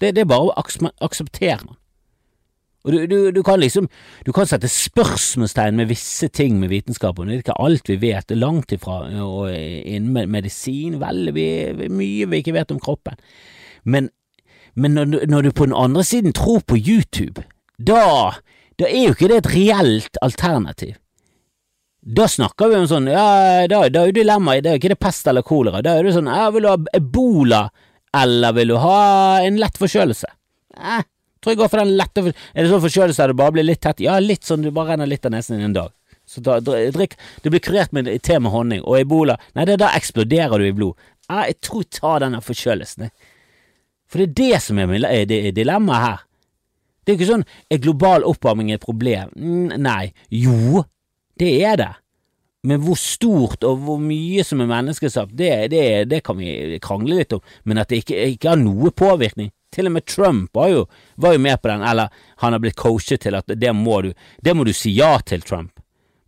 Det, 0.00 0.14
det 0.16 0.24
er 0.24 0.32
bare 0.32 0.48
å 0.48 0.56
akseptere 0.56 1.60
man. 1.66 1.76
Og 2.82 2.92
du, 2.94 2.98
du, 3.06 3.16
du, 3.30 3.42
kan 3.46 3.60
liksom 3.62 3.88
Du 4.26 4.32
kan 4.34 4.48
sette 4.48 4.70
spørsmålstegn 4.70 5.78
med 5.78 5.90
visse 5.92 6.28
ting 6.28 6.58
med 6.60 6.72
vitenskapen. 6.72 7.28
Det 7.28 7.36
er 7.36 7.44
ikke 7.44 7.60
alt 7.62 7.90
vi 7.90 7.98
vet, 8.02 8.34
langt 8.36 8.74
ifra 8.74 9.04
og 9.22 9.52
innen 9.52 10.30
medisin, 10.30 10.98
veldig 11.02 11.34
mye 11.92 12.30
vi 12.30 12.42
ikke 12.42 12.56
vet 12.56 12.74
om 12.74 12.80
kroppen. 12.82 13.18
Men, 13.84 14.10
men 14.74 14.96
når, 14.98 15.28
når, 15.30 15.42
du 15.42 15.52
på 15.52 15.68
den 15.68 15.76
andre 15.78 16.04
siden 16.06 16.34
tror 16.34 16.62
på 16.66 16.78
YouTube, 16.78 17.44
da, 17.78 18.32
da 18.78 18.90
er 18.90 19.08
jo 19.08 19.14
ikke 19.16 19.30
det 19.30 19.42
et 19.42 19.52
reelt 19.54 20.20
alternativ. 20.22 20.98
Da 22.02 22.26
snakker 22.26 22.70
vi 22.70 22.80
om 22.80 22.86
sånn, 22.90 23.06
ja, 23.06 23.62
da, 23.70 23.84
da 23.86 24.02
er 24.02 24.10
jo 24.10 24.16
dilemmaet, 24.16 24.64
det 24.64 24.70
er 24.70 24.74
jo 24.74 24.82
ikke 24.82 24.94
det 24.96 25.02
pest 25.04 25.28
eller 25.30 25.46
kolera, 25.46 25.84
da 25.86 25.94
er 25.94 26.06
det 26.06 26.16
sånn, 26.16 26.30
ja, 26.30 26.48
vil 26.50 26.66
du 26.66 26.70
ha 26.72 26.78
ebola, 26.98 27.60
eller 28.22 28.56
vil 28.56 28.72
du 28.74 28.78
ha 28.82 29.02
en 29.46 29.60
lett 29.62 29.78
forkjølelse? 29.78 30.32
Eh, 30.74 31.04
Tror 31.42 31.52
jeg 31.52 31.58
går 31.58 31.72
for 31.72 31.82
den 31.82 31.96
lette 31.98 32.22
Er 32.30 32.62
det 32.62 32.70
sånn 32.70 32.84
forkjølelse 32.84 33.24
at 33.24 33.32
det 33.32 33.38
bare 33.40 33.54
blir 33.56 33.66
litt 33.66 33.82
tett? 33.82 34.00
Ja, 34.04 34.18
litt 34.22 34.46
sånn 34.46 34.62
du 34.62 34.70
bare 34.70 34.94
renner 34.94 35.10
litt 35.10 35.26
av 35.26 35.34
nesen 35.34 35.58
din 35.58 35.66
en 35.70 35.76
dag. 35.76 35.90
Så 36.26 36.40
da, 36.40 36.60
drikk 36.62 37.16
Du 37.42 37.50
blir 37.50 37.62
kurert 37.62 37.92
med 37.92 38.10
te 38.22 38.38
med 38.38 38.52
honning, 38.54 38.82
og 38.86 39.00
ebola 39.00 39.38
Nei, 39.56 39.66
det, 39.66 39.76
er 39.76 39.84
da 39.84 39.92
eksploderer 39.98 40.62
du 40.62 40.68
i 40.68 40.76
blod. 40.76 41.08
Jeg 41.32 41.56
tror 41.64 41.86
ta 41.88 42.18
denne 42.22 42.42
forkjølelsen, 42.44 43.08
For 44.10 44.20
det 44.20 44.28
er 44.28 44.36
det 44.38 44.62
som 44.62 44.78
er 44.78 45.52
dilemmaet 45.56 46.04
her. 46.04 46.20
Det 47.02 47.12
er 47.12 47.18
ikke 47.18 47.30
sånn 47.30 47.46
er 47.72 47.80
global 47.82 48.26
oppvarming 48.28 48.70
et 48.70 48.82
problem? 48.82 49.32
Nei. 49.34 50.12
Jo, 50.28 50.84
det 51.40 51.52
er 51.64 51.78
det. 51.80 51.92
Men 52.68 52.82
hvor 52.84 52.98
stort 53.00 53.64
og 53.66 53.80
hvor 53.82 53.98
mye 53.98 54.44
som 54.46 54.60
er 54.62 54.70
menneskeskapt, 54.70 55.32
det, 55.34 55.50
det, 55.72 55.82
det, 56.12 56.20
kan 56.22 56.38
vi 56.38 56.78
krangle 56.82 57.18
litt 57.18 57.34
om. 57.34 57.42
Men 57.66 57.82
at 57.82 57.90
det 57.90 58.04
ikke, 58.04 58.20
ikke 58.36 58.52
har 58.52 58.60
noe 58.60 58.92
påvirkning, 58.94 59.50
til 59.72 59.88
og 59.88 59.94
med 59.96 60.06
Trump 60.06 60.54
var 60.56 60.68
jo, 60.72 60.86
var 61.16 61.36
jo 61.36 61.42
med 61.42 61.60
på 61.62 61.70
den, 61.70 61.84
eller 61.88 62.12
han 62.42 62.52
har 62.52 62.62
blitt 62.62 62.78
coachet 62.78 63.24
til 63.24 63.38
at 63.38 63.48
det 63.48 63.72
må 63.76 64.02
du, 64.04 64.12
det 64.44 64.54
må 64.56 64.66
du 64.68 64.72
si 64.76 64.92
ja 64.96 65.14
til, 65.26 65.42
Trump. 65.42 65.80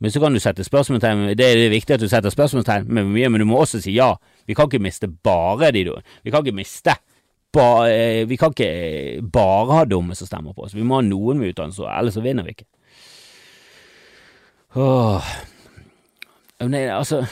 Men 0.02 0.12
så 0.12 0.20
kan 0.20 0.34
du 0.34 0.40
sette 0.42 0.64
spørsmålstegn 0.66 1.30
Det 1.38 1.46
er 1.46 1.70
viktig 1.72 1.94
at 1.94 2.02
du 2.02 2.08
setter 2.10 2.32
spørsmålstegn 2.32 2.88
med 2.92 3.06
mye, 3.08 3.28
men 3.30 3.40
du 3.40 3.46
må 3.48 3.60
også 3.62 3.80
si 3.80 3.94
ja. 3.94 4.10
Vi 4.44 4.56
kan 4.56 4.68
ikke 4.68 4.82
miste 4.82 5.08
bare 5.08 5.70
de, 5.72 5.86
Vi 6.24 6.32
kan 6.32 6.44
ikke 6.44 6.56
miste 6.56 6.96
ba, 7.54 7.86
eh, 7.88 8.26
Vi 8.28 8.36
kan 8.36 8.52
ikke 8.52 9.22
bare 9.32 9.78
ha 9.78 9.84
dumme 9.88 10.16
som 10.18 10.28
stemmer 10.28 10.52
på 10.52 10.66
oss. 10.66 10.74
Vi 10.74 10.84
må 10.84 10.98
ha 10.98 11.06
noen 11.06 11.40
med 11.40 11.54
utdannelse, 11.54 11.86
ellers 11.88 12.18
så 12.18 12.24
vinner 12.24 12.44
vi 12.44 12.56
ikke. 12.56 12.68
Åh. 14.74 15.32
Nei, 16.64 16.84
altså 16.90 17.22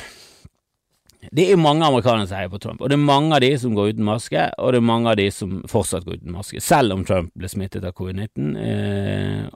det 1.32 1.46
er 1.48 1.60
mange 1.60 1.86
amerikanere 1.86 2.28
som 2.28 2.36
heier 2.36 2.50
på 2.52 2.60
Trump, 2.60 2.82
og 2.82 2.90
det 2.92 2.98
er 2.98 3.04
mange 3.08 3.32
av 3.32 3.40
de 3.40 3.50
som 3.58 3.72
går 3.76 3.94
uten 3.94 4.04
maske, 4.04 4.44
og 4.60 4.72
det 4.74 4.80
er 4.82 4.84
mange 4.84 5.12
av 5.12 5.16
de 5.16 5.30
som 5.32 5.62
fortsatt 5.70 6.04
går 6.04 6.20
uten 6.20 6.34
maske, 6.34 6.60
selv 6.60 6.92
om 6.92 7.04
Trump 7.08 7.32
ble 7.38 7.48
smittet 7.48 7.86
av 7.88 7.94
covid-19. 7.96 8.50
Eh, 8.60 9.46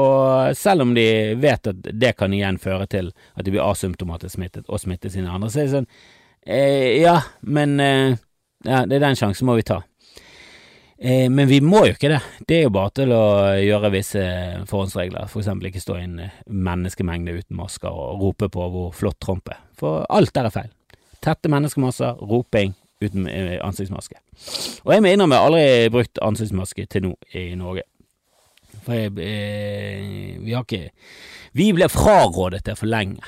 og 0.00 0.56
selv 0.58 0.86
om 0.86 0.94
de 0.94 1.04
vet 1.38 1.70
at 1.70 1.86
det 2.02 2.16
kan 2.18 2.34
igjen 2.34 2.58
føre 2.62 2.86
til 2.90 3.12
at 3.34 3.46
de 3.46 3.54
blir 3.54 3.62
asymptomatisk 3.62 4.36
smittet 4.36 4.66
og 4.66 4.82
smitte 4.82 5.10
sine 5.10 5.30
andre, 5.30 5.50
så 5.50 5.62
er 5.62 5.68
det 5.68 5.76
sånn 5.76 5.88
eh, 6.46 6.98
Ja, 7.02 7.16
men 7.46 7.78
eh, 7.82 8.18
ja, 8.66 8.82
det 8.86 8.98
er 8.98 9.06
den 9.06 9.18
sjansen 9.18 9.46
må 9.46 9.56
vi 9.58 9.66
ta. 9.70 9.80
Eh, 10.98 11.30
men 11.30 11.46
vi 11.50 11.62
må 11.62 11.84
jo 11.86 11.94
ikke 11.94 12.10
det. 12.12 12.20
Det 12.46 12.58
er 12.58 12.66
jo 12.66 12.74
bare 12.74 12.94
til 12.98 13.14
å 13.14 13.22
gjøre 13.58 13.92
visse 13.94 14.26
forhåndsregler, 14.70 15.30
for 15.30 15.42
eksempel 15.44 15.70
ikke 15.70 15.86
stå 15.86 15.98
i 15.98 16.04
en 16.08 16.18
menneskemengde 16.50 17.38
uten 17.38 17.58
masker 17.62 17.90
og 17.94 18.26
rope 18.26 18.50
på 18.50 18.68
hvor 18.74 18.92
flott 18.98 19.22
Trump 19.22 19.50
er, 19.50 19.62
for 19.78 20.02
alt 20.10 20.34
der 20.34 20.50
er 20.50 20.58
feil. 20.58 20.70
Tette 21.20 21.50
menneskemasser, 21.52 22.20
roping 22.30 22.74
uten 23.00 23.26
eh, 23.28 23.58
ansiktsmaske. 23.64 24.20
Og 24.84 24.94
jeg 24.94 25.04
må 25.04 25.12
innrømme 25.12 25.36
jeg 25.36 25.42
har 25.42 25.50
aldri 25.50 25.92
brukt 25.92 26.20
ansiktsmaske 26.24 26.86
til 26.92 27.08
nå 27.08 27.14
i 27.36 27.50
Norge. 27.58 27.86
For 28.84 28.96
jeg, 28.96 29.12
eh, 29.24 30.38
vi 30.40 30.54
har 30.56 30.64
ikke 30.64 30.90
Vi 31.52 31.72
ble 31.74 31.88
frarådet 31.90 32.62
det 32.64 32.76
for 32.78 32.86
lenge. 32.86 33.20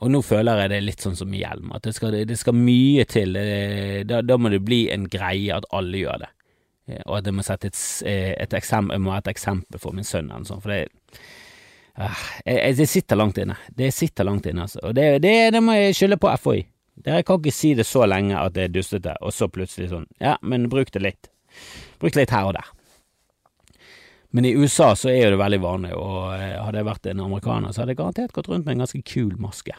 Og 0.00 0.10
nå 0.12 0.20
føler 0.24 0.60
jeg 0.60 0.70
det 0.74 0.80
litt 0.84 1.04
sånn 1.04 1.16
som 1.16 1.32
hjelm, 1.32 1.70
at 1.72 1.84
det 1.86 1.94
skal, 1.96 2.12
det 2.28 2.36
skal 2.36 2.56
mye 2.56 3.04
til. 3.08 3.36
Da, 4.04 4.20
da, 4.20 4.36
må 4.36 4.50
det 4.52 4.60
bli 4.64 4.86
en 4.92 5.06
greie 5.08 5.54
at 5.56 5.64
alle 5.72 6.02
gjør 6.02 6.24
det. 6.24 6.30
Eh, 6.86 7.02
og 7.06 7.18
at 7.18 7.26
jeg 7.26 7.36
må 7.36 7.44
sette 7.46 7.70
et, 7.70 7.80
eh, 8.06 8.32
et, 8.36 8.54
eksempel, 8.54 8.94
jeg 8.94 9.04
må 9.06 9.14
et 9.16 9.32
eksempel 9.32 9.82
for 9.82 9.96
min 9.96 10.06
sønn 10.06 10.30
eller 10.30 10.46
sånn, 10.46 10.62
for 10.62 10.74
det 10.74 10.84
uh, 11.98 12.22
jeg, 12.44 12.76
Det 12.78 12.88
sitter 12.90 13.18
langt 13.18 13.40
inne. 13.42 13.56
Det 13.74 13.92
sitter 13.94 14.28
langt 14.28 14.46
inne, 14.46 14.66
altså. 14.68 14.82
Og 14.84 14.94
det, 14.94 15.22
det, 15.24 15.34
det 15.54 15.62
må 15.64 15.74
jeg 15.76 15.96
skylde 15.98 16.20
på 16.20 16.32
FHI. 16.42 16.64
Dere 17.04 17.24
kan 17.26 17.40
ikke 17.40 17.52
si 17.54 17.74
det 17.76 17.84
så 17.86 18.06
lenge 18.08 18.38
at 18.40 18.54
det 18.56 18.66
er 18.66 18.72
dustete, 18.72 19.16
og 19.20 19.34
så 19.34 19.50
plutselig 19.52 19.90
sånn 19.92 20.06
Ja, 20.22 20.36
men 20.42 20.70
bruk 20.72 20.92
det 20.94 21.02
litt. 21.04 21.28
Bruk 22.00 22.14
det 22.14 22.24
litt 22.24 22.34
her 22.34 22.48
og 22.48 22.56
der. 22.56 22.70
Men 24.36 24.48
i 24.48 24.54
USA 24.56 24.90
så 24.98 25.08
er 25.12 25.26
jo 25.26 25.34
det 25.34 25.40
veldig 25.40 25.60
vanlig, 25.62 25.92
og 25.96 26.32
hadde 26.36 26.80
jeg 26.80 26.88
vært 26.88 27.10
en 27.12 27.22
amerikaner, 27.24 27.72
så 27.72 27.82
hadde 27.82 27.94
jeg 27.94 28.00
garantert 28.02 28.34
gått 28.36 28.50
rundt 28.50 28.66
med 28.66 28.76
en 28.76 28.82
ganske 28.84 29.02
kul 29.06 29.36
maske. 29.40 29.76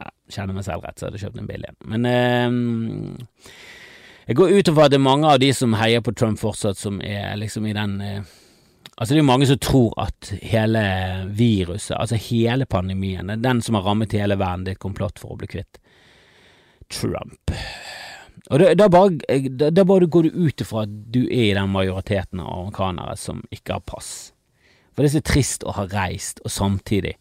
Ja, 0.00 0.10
kjenner 0.32 0.56
meg 0.56 0.66
selv 0.66 0.84
rett, 0.84 0.98
så 0.98 1.06
hadde 1.06 1.20
jeg 1.20 1.28
kjøpt 1.28 1.40
en 1.40 1.48
billig 1.48 1.70
en. 1.70 1.78
Men 1.92 2.08
eh, 2.10 3.54
jeg 4.26 4.36
går 4.40 4.52
ut 4.56 4.72
ifra 4.72 4.88
at 4.88 4.92
det 4.92 5.00
er 5.00 5.06
mange 5.06 5.32
av 5.32 5.40
de 5.42 5.52
som 5.56 5.76
heier 5.80 6.04
på 6.04 6.12
Trump 6.16 6.40
fortsatt, 6.40 6.80
som 6.80 7.00
er 7.04 7.36
liksom 7.40 7.68
i 7.70 7.76
den 7.76 7.98
eh, 8.04 8.36
Altså, 9.00 9.14
det 9.14 9.22
er 9.22 9.24
mange 9.24 9.46
som 9.48 9.56
tror 9.56 9.94
at 9.96 10.28
hele 10.44 10.80
viruset, 11.32 11.94
altså 11.96 12.18
hele 12.20 12.66
pandemien, 12.68 13.30
den 13.40 13.62
som 13.64 13.78
har 13.78 13.86
rammet 13.86 14.12
hele 14.12 14.36
verden, 14.36 14.66
det 14.66 14.74
er 14.74 14.76
et 14.76 14.82
komplott 14.82 15.16
for 15.22 15.32
å 15.32 15.38
bli 15.40 15.48
kvitt 15.48 15.79
Trump. 16.92 17.54
Og 18.50 18.58
da, 18.58 18.88
bare, 18.90 19.14
da 19.70 19.84
bare 19.86 20.10
går 20.10 20.26
du 20.26 20.46
ut 20.48 20.62
ifra 20.62 20.82
at 20.82 20.94
du 21.14 21.22
er 21.28 21.50
i 21.50 21.56
den 21.56 21.70
majoriteten 21.70 22.42
av 22.42 22.50
amerikanere 22.50 23.16
som 23.20 23.44
ikke 23.54 23.78
har 23.78 23.84
pass. 23.86 24.12
For 24.90 25.04
det 25.04 25.10
er 25.10 25.18
så 25.20 25.26
trist 25.30 25.66
å 25.66 25.74
ha 25.76 25.86
reist, 25.92 26.42
og 26.44 26.50
samtidig 26.50 27.14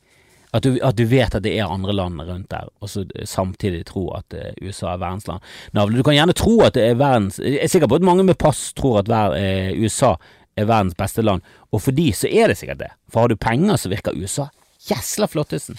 at 0.50 0.66
du, 0.66 0.80
at 0.82 0.98
du, 0.98 1.04
vet 1.06 1.36
at 1.38 1.44
det 1.46 1.52
er 1.60 1.70
andre 1.70 1.94
land 1.94 2.22
rundt 2.26 2.50
der, 2.50 2.72
og 2.82 2.90
så 2.90 3.04
samtidig 3.30 3.84
tro 3.86 4.08
at 4.18 4.34
uh, 4.34 4.48
USA 4.66 4.96
er 4.96 5.04
verdensland. 5.04 5.46
Navle, 5.78 6.00
du 6.00 6.06
kan 6.06 6.18
gjerne 6.18 6.34
tro 6.34 6.56
at 6.66 6.74
det 6.74 6.88
er 6.88 6.98
verdens 6.98 7.38
Jeg 7.38 7.60
er 7.62 7.70
sikker 7.70 7.92
på 7.92 8.00
at 8.00 8.08
mange 8.08 8.26
med 8.26 8.40
pass 8.42 8.72
tror 8.74 9.04
at 9.04 9.12
hver, 9.12 9.36
eh, 9.38 9.70
USA 9.78 10.16
er 10.58 10.66
verdens 10.66 10.98
beste 10.98 11.22
land, 11.22 11.46
og 11.70 11.84
for 11.86 11.94
de 11.94 12.08
så 12.18 12.32
er 12.32 12.50
det 12.50 12.58
sikkert 12.58 12.82
det. 12.82 12.90
For 13.14 13.22
har 13.22 13.30
du 13.30 13.38
penger, 13.38 13.78
så 13.78 13.94
virker 13.94 14.18
USA 14.18 14.50
gjesla 14.90 15.30
flottesen. 15.30 15.78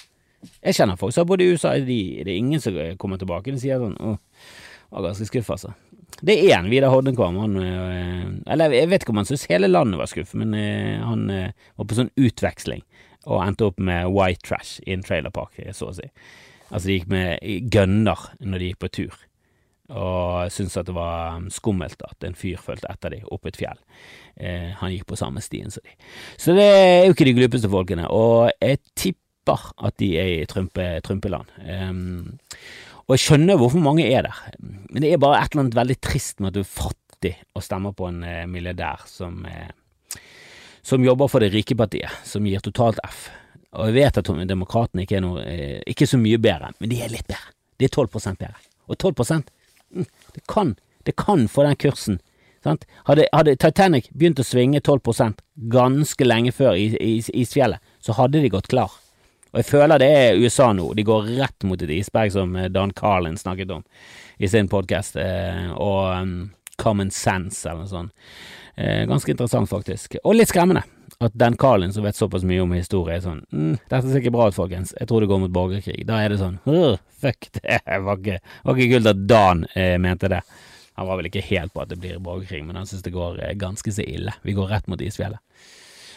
Jeg 0.61 0.77
kjenner 0.79 0.99
folk 1.01 1.15
som 1.15 1.25
har 1.25 1.31
bodd 1.31 1.45
i 1.45 1.51
USA, 1.53 1.75
de, 1.85 2.01
det 2.25 2.33
er 2.33 2.39
ingen 2.39 2.63
som 2.63 2.77
kommer 3.01 3.21
tilbake. 3.21 3.53
De 3.53 3.61
sier 3.61 3.81
sånn 3.83 3.97
Å, 4.01 4.17
var 4.91 5.11
ganske 5.11 5.29
skuffa, 5.29 5.59
altså. 5.59 5.75
Det 6.27 6.35
er 6.35 6.57
én, 6.57 6.69
Vidar 6.73 6.93
Hodnekvam. 6.93 7.37
Han 7.41 7.59
uh, 7.61 8.25
Eller 8.51 8.75
jeg 8.75 8.91
vet 8.91 9.05
ikke 9.05 9.13
om 9.15 9.21
han 9.21 9.29
syntes 9.29 9.47
hele 9.53 9.71
landet 9.71 10.01
var 10.01 10.11
skuffet, 10.11 10.37
men 10.41 10.57
han 11.05 11.29
var 11.31 11.87
på 11.87 11.99
sånn 11.99 12.13
utveksling 12.19 12.83
og 13.29 13.43
endte 13.45 13.67
opp 13.69 13.81
med 13.83 14.09
white 14.15 14.47
trash 14.47 14.79
i 14.87 14.95
en 14.95 15.03
trailerpark, 15.05 15.59
så 15.77 15.91
å 15.91 15.97
si. 15.97 16.07
Altså, 16.71 16.87
de 16.87 16.97
gikk 16.97 17.11
med 17.11 17.69
gønner 17.75 18.31
når 18.41 18.63
de 18.63 18.71
gikk 18.71 18.81
på 18.85 18.93
tur, 19.01 19.19
og 19.91 20.53
syntes 20.55 20.79
at 20.79 20.87
det 20.87 20.95
var 20.95 21.41
skummelt 21.51 22.03
at 22.07 22.27
en 22.27 22.37
fyr 22.39 22.61
fulgte 22.63 22.89
etter 22.93 23.17
dem 23.17 23.27
opp 23.35 23.49
et 23.51 23.59
fjell. 23.59 23.81
Eh, 24.39 24.71
han 24.79 24.95
gikk 24.95 25.09
på 25.11 25.19
samme 25.19 25.43
stien 25.43 25.73
som 25.75 25.83
de. 25.85 25.97
Så 26.39 26.55
det 26.57 26.69
er 26.71 27.09
jo 27.09 27.17
ikke 27.17 27.27
de 27.27 27.37
glupeste 27.41 27.71
folkene, 27.73 28.07
og 28.15 28.53
jeg 28.63 28.81
tipper 29.41 29.73
at 29.87 29.97
de 29.99 30.15
er 30.19 30.43
i 30.43 30.47
Trumpe, 30.47 31.01
Trumpeland. 31.03 31.49
Um, 31.65 32.39
og 33.07 33.17
jeg 33.17 33.25
skjønner 33.25 33.59
hvorfor 33.59 33.81
mange 33.83 34.07
er 34.07 34.23
der, 34.23 34.41
men 34.61 35.03
det 35.03 35.13
er 35.13 35.19
bare 35.19 35.41
et 35.43 35.53
eller 35.53 35.65
annet 35.65 35.77
veldig 35.77 36.01
trist 36.01 36.41
med 36.41 36.51
at 36.51 36.55
du 36.55 36.61
er 36.61 36.71
fattig 36.71 37.35
og 37.55 37.63
stemmer 37.65 37.93
på 37.93 38.09
en 38.09 38.23
uh, 38.23 38.47
milliardær 38.47 39.07
som 39.07 39.45
uh, 39.45 39.71
som 40.83 41.05
jobber 41.05 41.29
for 41.29 41.41
det 41.41 41.53
rike 41.53 41.77
partiet, 41.77 42.11
som 42.25 42.47
gir 42.47 42.63
totalt 42.65 42.99
F. 43.05 43.29
Og 43.77 43.91
jeg 43.91 43.99
vet 43.99 44.17
at 44.17 44.31
demokratene 44.49 45.05
ikke 45.05 45.19
er 45.19 45.25
noe, 45.25 45.43
uh, 45.43 45.81
ikke 45.87 46.09
så 46.09 46.19
mye 46.19 46.39
bedre, 46.41 46.73
men 46.79 46.91
de 46.91 47.03
er 47.03 47.13
litt 47.13 47.29
bedre. 47.29 47.53
De 47.79 47.89
er 47.89 47.93
12% 47.93 48.41
bedre. 48.41 48.57
Og 48.89 48.97
12 48.99 49.43
mm, 49.93 50.07
det 50.35 50.47
kan, 50.49 50.75
det 51.07 51.17
kan 51.17 51.47
få 51.49 51.65
den 51.67 51.77
kursen. 51.77 52.21
Sant? 52.65 52.85
Hadde, 53.09 53.25
hadde 53.33 53.57
Titanic 53.57 54.11
begynt 54.13 54.41
å 54.41 54.45
svinge 54.45 54.83
12% 54.85 55.41
ganske 55.73 56.27
lenge 56.27 56.53
før 56.53 56.77
isfjellet, 56.77 57.81
så 58.05 58.17
hadde 58.19 58.43
de 58.43 58.53
gått 58.53 58.69
klar. 58.69 59.00
Og 59.51 59.61
jeg 59.61 59.69
føler 59.71 60.01
det 60.03 60.11
er 60.15 60.39
USA 60.41 60.71
nå. 60.77 60.93
De 60.95 61.07
går 61.07 61.29
rett 61.41 61.67
mot 61.67 61.83
et 61.83 61.93
isberg, 61.97 62.33
som 62.35 62.55
Dan 62.71 62.95
Carlin 62.97 63.39
snakket 63.41 63.75
om 63.75 63.85
i 64.41 64.49
sin 64.49 64.71
podkast, 64.73 65.19
eh, 65.21 65.69
og 65.75 66.23
um, 66.23 66.37
Common 66.81 67.11
Sense 67.13 67.69
eller 67.69 67.85
noe 67.85 67.91
sånt. 67.91 68.33
Eh, 68.81 69.05
ganske 69.11 69.35
interessant, 69.35 69.69
faktisk. 69.69 70.17
Og 70.25 70.39
litt 70.39 70.49
skremmende. 70.49 70.87
At 71.21 71.35
Dan 71.37 71.59
Carlin, 71.61 71.93
som 71.93 72.07
vet 72.07 72.17
såpass 72.17 72.47
mye 72.49 72.63
om 72.63 72.73
historie, 72.73 73.19
er 73.19 73.25
sånn 73.25 73.43
mm, 73.53 73.75
'Dette 73.91 74.07
ser 74.07 74.23
ikke 74.23 74.33
bra 74.33 74.47
ut, 74.49 74.57
folkens. 74.57 74.95
Jeg 74.97 75.11
tror 75.11 75.21
det 75.21 75.29
går 75.29 75.43
mot 75.43 75.53
borgerkrig.' 75.53 76.07
Da 76.09 76.23
er 76.23 76.33
det 76.33 76.39
sånn 76.41 76.57
Fuck, 77.21 77.51
det 77.59 77.81
var 77.85 78.17
ikke, 78.17 78.39
var 78.65 78.79
ikke 78.79 78.95
kult 78.95 79.11
at 79.13 79.27
Dan 79.29 79.67
eh, 79.75 79.99
mente 80.01 80.31
det. 80.33 80.41
Han 80.97 81.11
var 81.11 81.21
vel 81.21 81.29
ikke 81.29 81.45
helt 81.51 81.75
på 81.75 81.83
at 81.85 81.93
det 81.93 82.01
blir 82.01 82.23
borgerkrig, 82.25 82.63
men 82.65 82.81
han 82.81 82.89
synes 82.89 83.05
det 83.05 83.13
går 83.13 83.43
eh, 83.45 83.57
ganske 83.61 83.93
så 83.93 84.07
ille. 84.07 84.33
Vi 84.47 84.57
går 84.57 84.73
rett 84.73 84.89
mot 84.89 85.01
isfjellet. 85.05 85.43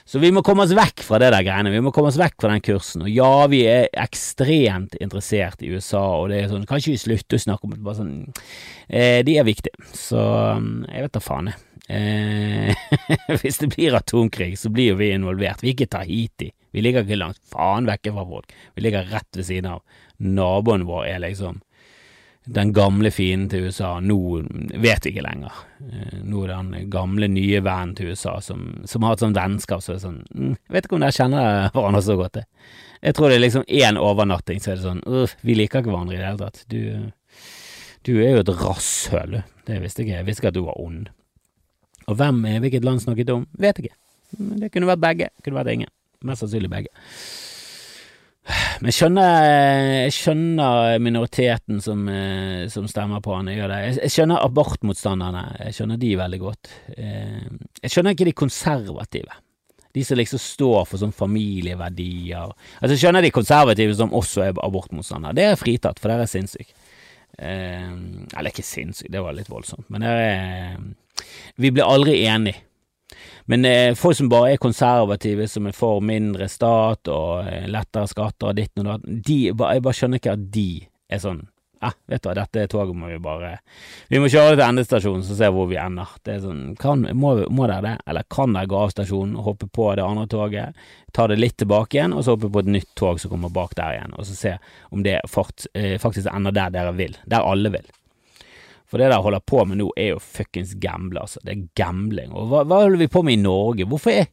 Så 0.05 0.19
vi 0.19 0.33
må 0.35 0.41
komme 0.43 0.65
oss 0.65 0.73
vekk 0.75 1.03
fra 1.07 1.19
det 1.21 1.29
der 1.31 1.45
greiene. 1.47 1.71
Vi 1.71 1.81
må 1.83 1.93
komme 1.95 2.09
oss 2.11 2.19
vekk 2.19 2.35
fra 2.43 2.51
den 2.51 2.63
kursen. 2.63 3.05
Og 3.05 3.11
ja, 3.11 3.47
vi 3.51 3.61
er 3.71 3.87
ekstremt 4.03 4.97
interessert 4.99 5.63
i 5.63 5.71
USA, 5.71 6.03
og 6.19 6.31
det 6.31 6.41
er 6.41 6.49
sånn 6.51 6.65
Kan 6.67 6.81
ikke 6.81 6.95
vi 6.95 7.03
slutte 7.05 7.39
å 7.39 7.43
snakke 7.45 7.67
om 7.67 7.75
det? 7.75 7.83
Bare 7.85 7.99
sånn 8.01 8.17
eh, 8.89 9.21
De 9.23 9.37
er 9.39 9.47
viktige. 9.47 9.79
Så 9.95 10.19
mm, 10.19 10.89
jeg 10.89 11.07
vet 11.07 11.15
da 11.15 11.23
faen, 11.23 11.53
jeg. 11.53 11.61
Eh, 11.93 12.83
hvis 13.41 13.61
det 13.63 13.71
blir 13.75 13.95
atomkrig, 13.95 14.53
så 14.59 14.71
blir 14.73 14.91
jo 14.91 14.99
vi 14.99 15.13
involvert. 15.15 15.63
Vi 15.63 15.71
er 15.71 15.77
ikke 15.77 15.91
Tahiti. 15.95 16.51
Vi 16.73 16.83
ligger 16.83 17.05
ikke 17.05 17.21
langt 17.21 17.39
faen 17.53 17.87
vekke 17.87 18.11
fra 18.15 18.27
folk. 18.27 18.55
Vi 18.75 18.83
ligger 18.83 19.07
rett 19.07 19.39
ved 19.39 19.47
siden 19.47 19.71
av. 19.77 19.83
Naboen 20.23 20.87
vår 20.89 21.07
er 21.13 21.23
liksom 21.23 21.61
den 22.45 22.73
gamle 22.73 23.11
fienden 23.11 23.49
til 23.49 23.67
USA. 23.67 23.99
Nå 24.03 24.17
vet 24.83 25.05
vi 25.05 25.13
ikke 25.13 25.23
lenger. 25.23 25.59
Eh, 25.79 26.19
nå 26.27 26.43
er 26.43 26.51
det 26.51 26.57
den 26.57 26.89
gamle, 26.91 27.29
nye 27.31 27.61
vennen 27.63 27.95
til 27.95 28.11
USA 28.11 28.35
som, 28.43 28.83
som 28.89 29.05
har 29.07 29.15
et 29.15 29.23
sånt 29.23 29.37
vennskap 29.37 29.83
så 29.83 29.95
er 29.95 30.03
sånn 30.03 30.21
mm, 30.29 30.51
Jeg 30.57 30.75
vet 30.75 30.87
ikke 30.87 30.97
om 30.97 31.05
dere 31.05 31.15
kjenner 31.15 31.71
hverandre 31.75 32.03
så 32.03 32.17
godt. 32.19 32.41
Jeg. 32.41 32.69
jeg 33.07 33.17
tror 33.17 33.31
det 33.31 33.37
er 33.37 33.45
liksom 33.45 33.67
én 33.67 33.99
overnatting, 34.01 34.61
så 34.63 34.73
er 34.73 34.79
det 34.79 34.87
sånn 34.87 35.03
Vi 35.47 35.57
liker 35.57 35.83
ikke 35.83 35.93
hverandre 35.93 36.17
i 36.17 36.21
det 36.21 36.27
hele 36.27 36.43
tatt. 36.43 36.63
Du, 36.67 36.79
du 38.03 38.13
er 38.17 38.35
jo 38.35 38.43
et 38.43 38.55
rasshøl, 38.63 39.39
du. 39.39 39.51
Det 39.63 39.79
visste 39.79 40.03
ikke 40.03 40.17
jeg. 40.17 40.23
Jeg 40.25 40.27
visste 40.27 40.43
ikke 40.43 40.51
at 40.51 40.59
du 40.59 40.65
var 40.65 40.79
ond. 40.83 41.07
Og 42.11 42.19
hvem, 42.19 42.43
hvilket 42.65 42.83
land 42.83 42.99
snakket 42.99 43.31
om, 43.31 43.47
vet 43.55 43.79
ikke. 43.79 43.95
Det 44.59 44.71
kunne 44.73 44.89
vært 44.89 45.03
begge, 45.03 45.31
det 45.31 45.45
kunne 45.45 45.61
vært 45.61 45.71
ingen. 45.77 45.91
Mest 46.27 46.43
sannsynlig 46.43 46.71
begge. 46.71 46.91
Men 48.43 48.89
jeg 48.89 48.97
skjønner, 48.97 49.45
jeg 50.03 50.15
skjønner 50.17 50.99
minoriteten 51.03 51.79
som, 51.83 52.01
eh, 52.11 52.65
som, 52.71 52.87
stemmer 52.91 53.21
på 53.23 53.37
han. 53.37 53.47
Jeg, 53.47 53.61
gjør 53.61 53.71
det. 53.71 53.79
jeg 54.01 54.13
skjønner 54.15 54.43
abortmotstanderne, 54.43 55.43
jeg 55.69 55.77
skjønner 55.77 56.01
de 56.01 56.11
veldig 56.19 56.39
godt. 56.41 56.71
Eh, 56.97 57.45
jeg 57.79 57.93
skjønner 57.93 58.17
ikke 58.17 58.27
de 58.27 58.35
konservative. 58.43 59.39
De 59.93 60.03
som 60.03 60.17
liksom 60.17 60.41
står 60.41 60.89
for 60.89 60.99
sånn 60.99 61.13
familieverdier. 61.15 62.51
Altså, 62.81 62.95
jeg 62.95 63.03
skjønner 63.05 63.23
de 63.23 63.31
konservative 63.31 63.95
som 63.95 64.15
også 64.17 64.47
er 64.47 64.59
abortmotstandere. 64.65 65.37
Det 65.37 65.47
er 65.47 65.61
fritatt, 65.61 66.01
for 66.01 66.11
dere 66.11 66.25
er 66.25 66.33
sinnssyke. 66.33 66.75
Eh, 67.37 67.95
eller 68.35 68.51
ikke 68.51 68.65
sinnssyke, 68.65 69.13
det 69.13 69.23
var 69.23 69.37
litt 69.37 69.51
voldsomt, 69.53 69.87
men 69.93 70.03
dere 70.03 70.27
er 70.27 70.83
vi 71.55 71.71
blir 71.71 71.85
aldri 71.85 72.23
enige. 72.25 72.63
Men 73.45 73.65
eh, 73.65 73.93
folk 73.95 74.17
som 74.17 74.29
bare 74.31 74.53
er 74.53 74.61
konservative, 74.61 75.47
som 75.51 75.67
er 75.67 75.75
for 75.75 76.03
mindre 76.03 76.47
stat 76.51 77.09
og 77.11 77.47
eh, 77.49 77.65
lettere 77.71 78.07
skatter 78.11 78.51
og 78.51 78.59
ditt 78.59 78.79
og 78.79 79.03
de, 79.03 79.39
jeg 79.49 79.57
bare 79.57 79.97
skjønner 79.97 80.21
ikke 80.21 80.37
at 80.37 80.45
de 80.53 80.67
er 81.11 81.19
sånn 81.23 81.41
eh, 81.83 81.95
vet 82.07 82.23
du 82.23 82.29
hva, 82.29 82.35
dette 82.37 82.65
toget 82.71 82.95
må 82.95 83.09
vi 83.11 83.19
bare 83.23 83.57
Vi 84.11 84.21
må 84.23 84.29
kjøre 84.31 84.55
til 84.55 84.63
endestasjonen, 84.65 85.25
så 85.27 85.35
se 85.35 85.49
hvor 85.51 85.67
vi 85.71 85.79
ender. 85.81 86.13
Det 86.23 86.37
er 86.37 86.45
sånn, 86.45 86.61
kan, 86.79 87.03
må, 87.19 87.33
må 87.51 87.67
dere 87.67 87.83
det, 87.85 87.95
eller 88.07 88.27
kan 88.31 88.55
dere 88.55 88.71
gå 88.71 88.79
av 88.79 88.93
stasjonen 88.95 89.35
og 89.39 89.49
hoppe 89.49 89.67
på 89.67 89.89
det 89.99 90.05
andre 90.05 90.29
toget, 90.31 90.85
ta 91.13 91.27
det 91.27 91.41
litt 91.41 91.57
tilbake 91.59 91.99
igjen, 91.99 92.15
og 92.15 92.23
så 92.23 92.37
hoppe 92.37 92.51
på 92.53 92.63
et 92.63 92.71
nytt 92.77 92.93
tog 92.99 93.19
som 93.19 93.33
kommer 93.33 93.51
bak 93.53 93.75
der 93.79 93.97
igjen, 93.97 94.15
og 94.15 94.29
så 94.29 94.37
se 94.39 94.55
om 94.91 95.03
det 95.03 95.19
fort, 95.31 95.67
eh, 95.75 95.97
faktisk 95.99 96.31
ender 96.31 96.55
der 96.55 96.71
dere 96.77 96.95
vil, 96.95 97.19
der 97.27 97.43
alle 97.43 97.75
vil. 97.75 97.91
For 98.93 99.01
det 99.01 99.07
jeg 99.09 99.25
holder 99.25 99.41
på 99.49 99.63
med 99.65 99.79
nå, 99.79 99.87
er 99.97 100.11
jo 100.11 100.19
fuckings 100.21 100.75
gamble, 100.77 101.23
altså. 101.23 101.39
Det 101.41 101.55
er 101.55 101.63
gambling. 101.79 102.29
Og 102.37 102.51
hva, 102.51 102.59
hva, 102.61 102.83
holder 102.83 103.01
vi 103.01 103.07
på 103.09 103.23
med 103.25 103.39
i 103.39 103.41
Norge? 103.41 103.87
Hvorfor 103.89 104.13
er 104.13 104.29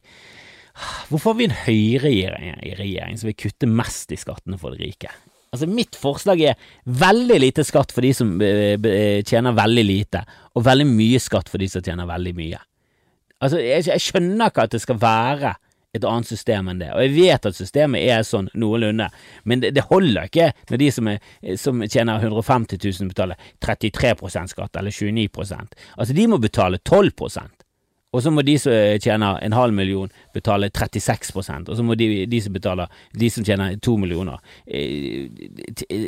Hvorfor 1.09 1.33
har 1.33 1.39
vi 1.39 1.47
en 1.49 1.55
høyreregjering 1.65 2.61
i 2.63 2.75
regjering 2.77 3.17
som 3.19 3.27
vil 3.27 3.35
kutte 3.41 3.67
mest 3.67 4.13
i 4.13 4.19
skattene 4.21 4.59
for 4.61 4.77
de 4.77 4.85
rike? 4.85 5.09
Altså, 5.51 5.65
mitt 5.67 5.97
forslag 5.99 6.43
er 6.45 6.61
veldig 6.85 7.39
lite 7.41 7.65
skatt 7.67 7.91
for 7.91 8.05
de 8.05 8.13
som 8.15 8.37
tjener 8.37 9.57
veldig 9.57 9.83
lite, 9.83 10.21
og 10.53 10.63
veldig 10.69 10.87
mye 10.93 11.19
skatt 11.25 11.49
for 11.51 11.59
de 11.59 11.67
som 11.73 11.83
tjener 11.83 12.07
veldig 12.07 12.35
mye. 12.37 12.61
Altså, 13.41 13.59
jeg, 13.65 13.89
jeg 13.89 14.05
skjønner 14.05 14.53
ikke 14.53 14.69
at 14.69 14.77
det 14.77 14.83
skal 14.85 15.01
være 15.01 15.55
et 15.93 16.05
annet 16.07 16.27
system 16.27 16.69
enn 16.71 16.79
det, 16.79 16.91
og 16.95 17.03
jeg 17.03 17.15
vet 17.17 17.47
at 17.49 17.57
systemet 17.57 18.05
er 18.07 18.21
sånn 18.23 18.47
noenlunde, 18.55 19.09
men 19.43 19.63
det, 19.63 19.73
det 19.75 19.87
holder 19.89 20.29
ikke 20.29 20.51
når 20.69 20.79
de 20.79 20.91
som, 20.95 21.09
er, 21.11 21.33
som 21.59 21.81
tjener 21.83 22.23
150 22.23 22.79
000 22.79 23.11
betaler 23.11 23.49
33% 23.65 24.55
skatt, 24.55 24.77
eller 24.79 24.95
29% 24.95 25.75
Altså, 25.97 26.13
de 26.15 26.29
må 26.31 26.39
betale 26.39 26.79
12 26.79 27.11
og 28.11 28.19
så 28.19 28.31
må 28.31 28.43
de 28.43 28.57
som 28.59 28.73
tjener 28.99 29.37
en 29.39 29.53
halv 29.55 29.75
million 29.75 30.09
betale 30.35 30.67
36 30.67 31.31
og 31.37 31.75
så 31.77 31.83
må 31.83 31.95
de, 31.95 32.25
de 32.27 32.41
som 32.43 32.55
betaler 32.55 32.91
de 33.15 33.29
som 33.31 33.45
tjener 33.47 33.77
to 33.79 33.95
millioner, 33.99 34.39
eh, 34.67 35.31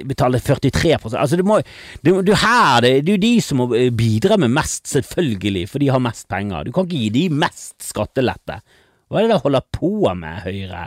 betale 0.07 0.39
43% 0.43 1.15
Altså 1.15 1.39
det, 1.39 1.45
må, 1.47 1.61
det, 2.03 2.15
det, 2.27 2.39
her, 2.43 2.81
det, 2.83 2.91
er 3.03 3.13
jo 3.15 3.19
de 3.23 3.33
som 3.43 3.63
må 3.63 3.69
bidra 3.95 4.35
med 4.39 4.51
mest, 4.51 4.83
selvfølgelig, 4.91 5.67
for 5.71 5.79
de 5.79 5.91
har 5.95 6.03
mest 6.03 6.27
penger. 6.27 6.67
Du 6.67 6.75
kan 6.75 6.87
ikke 6.87 7.05
gi 7.05 7.11
de 7.15 7.27
mest 7.31 7.77
skattelette. 7.83 8.59
Hva 9.07 9.19
er 9.19 9.27
det 9.27 9.33
dere 9.33 9.43
holder 9.45 9.65
på 9.75 9.93
med, 10.19 10.43
Høyre? 10.45 10.83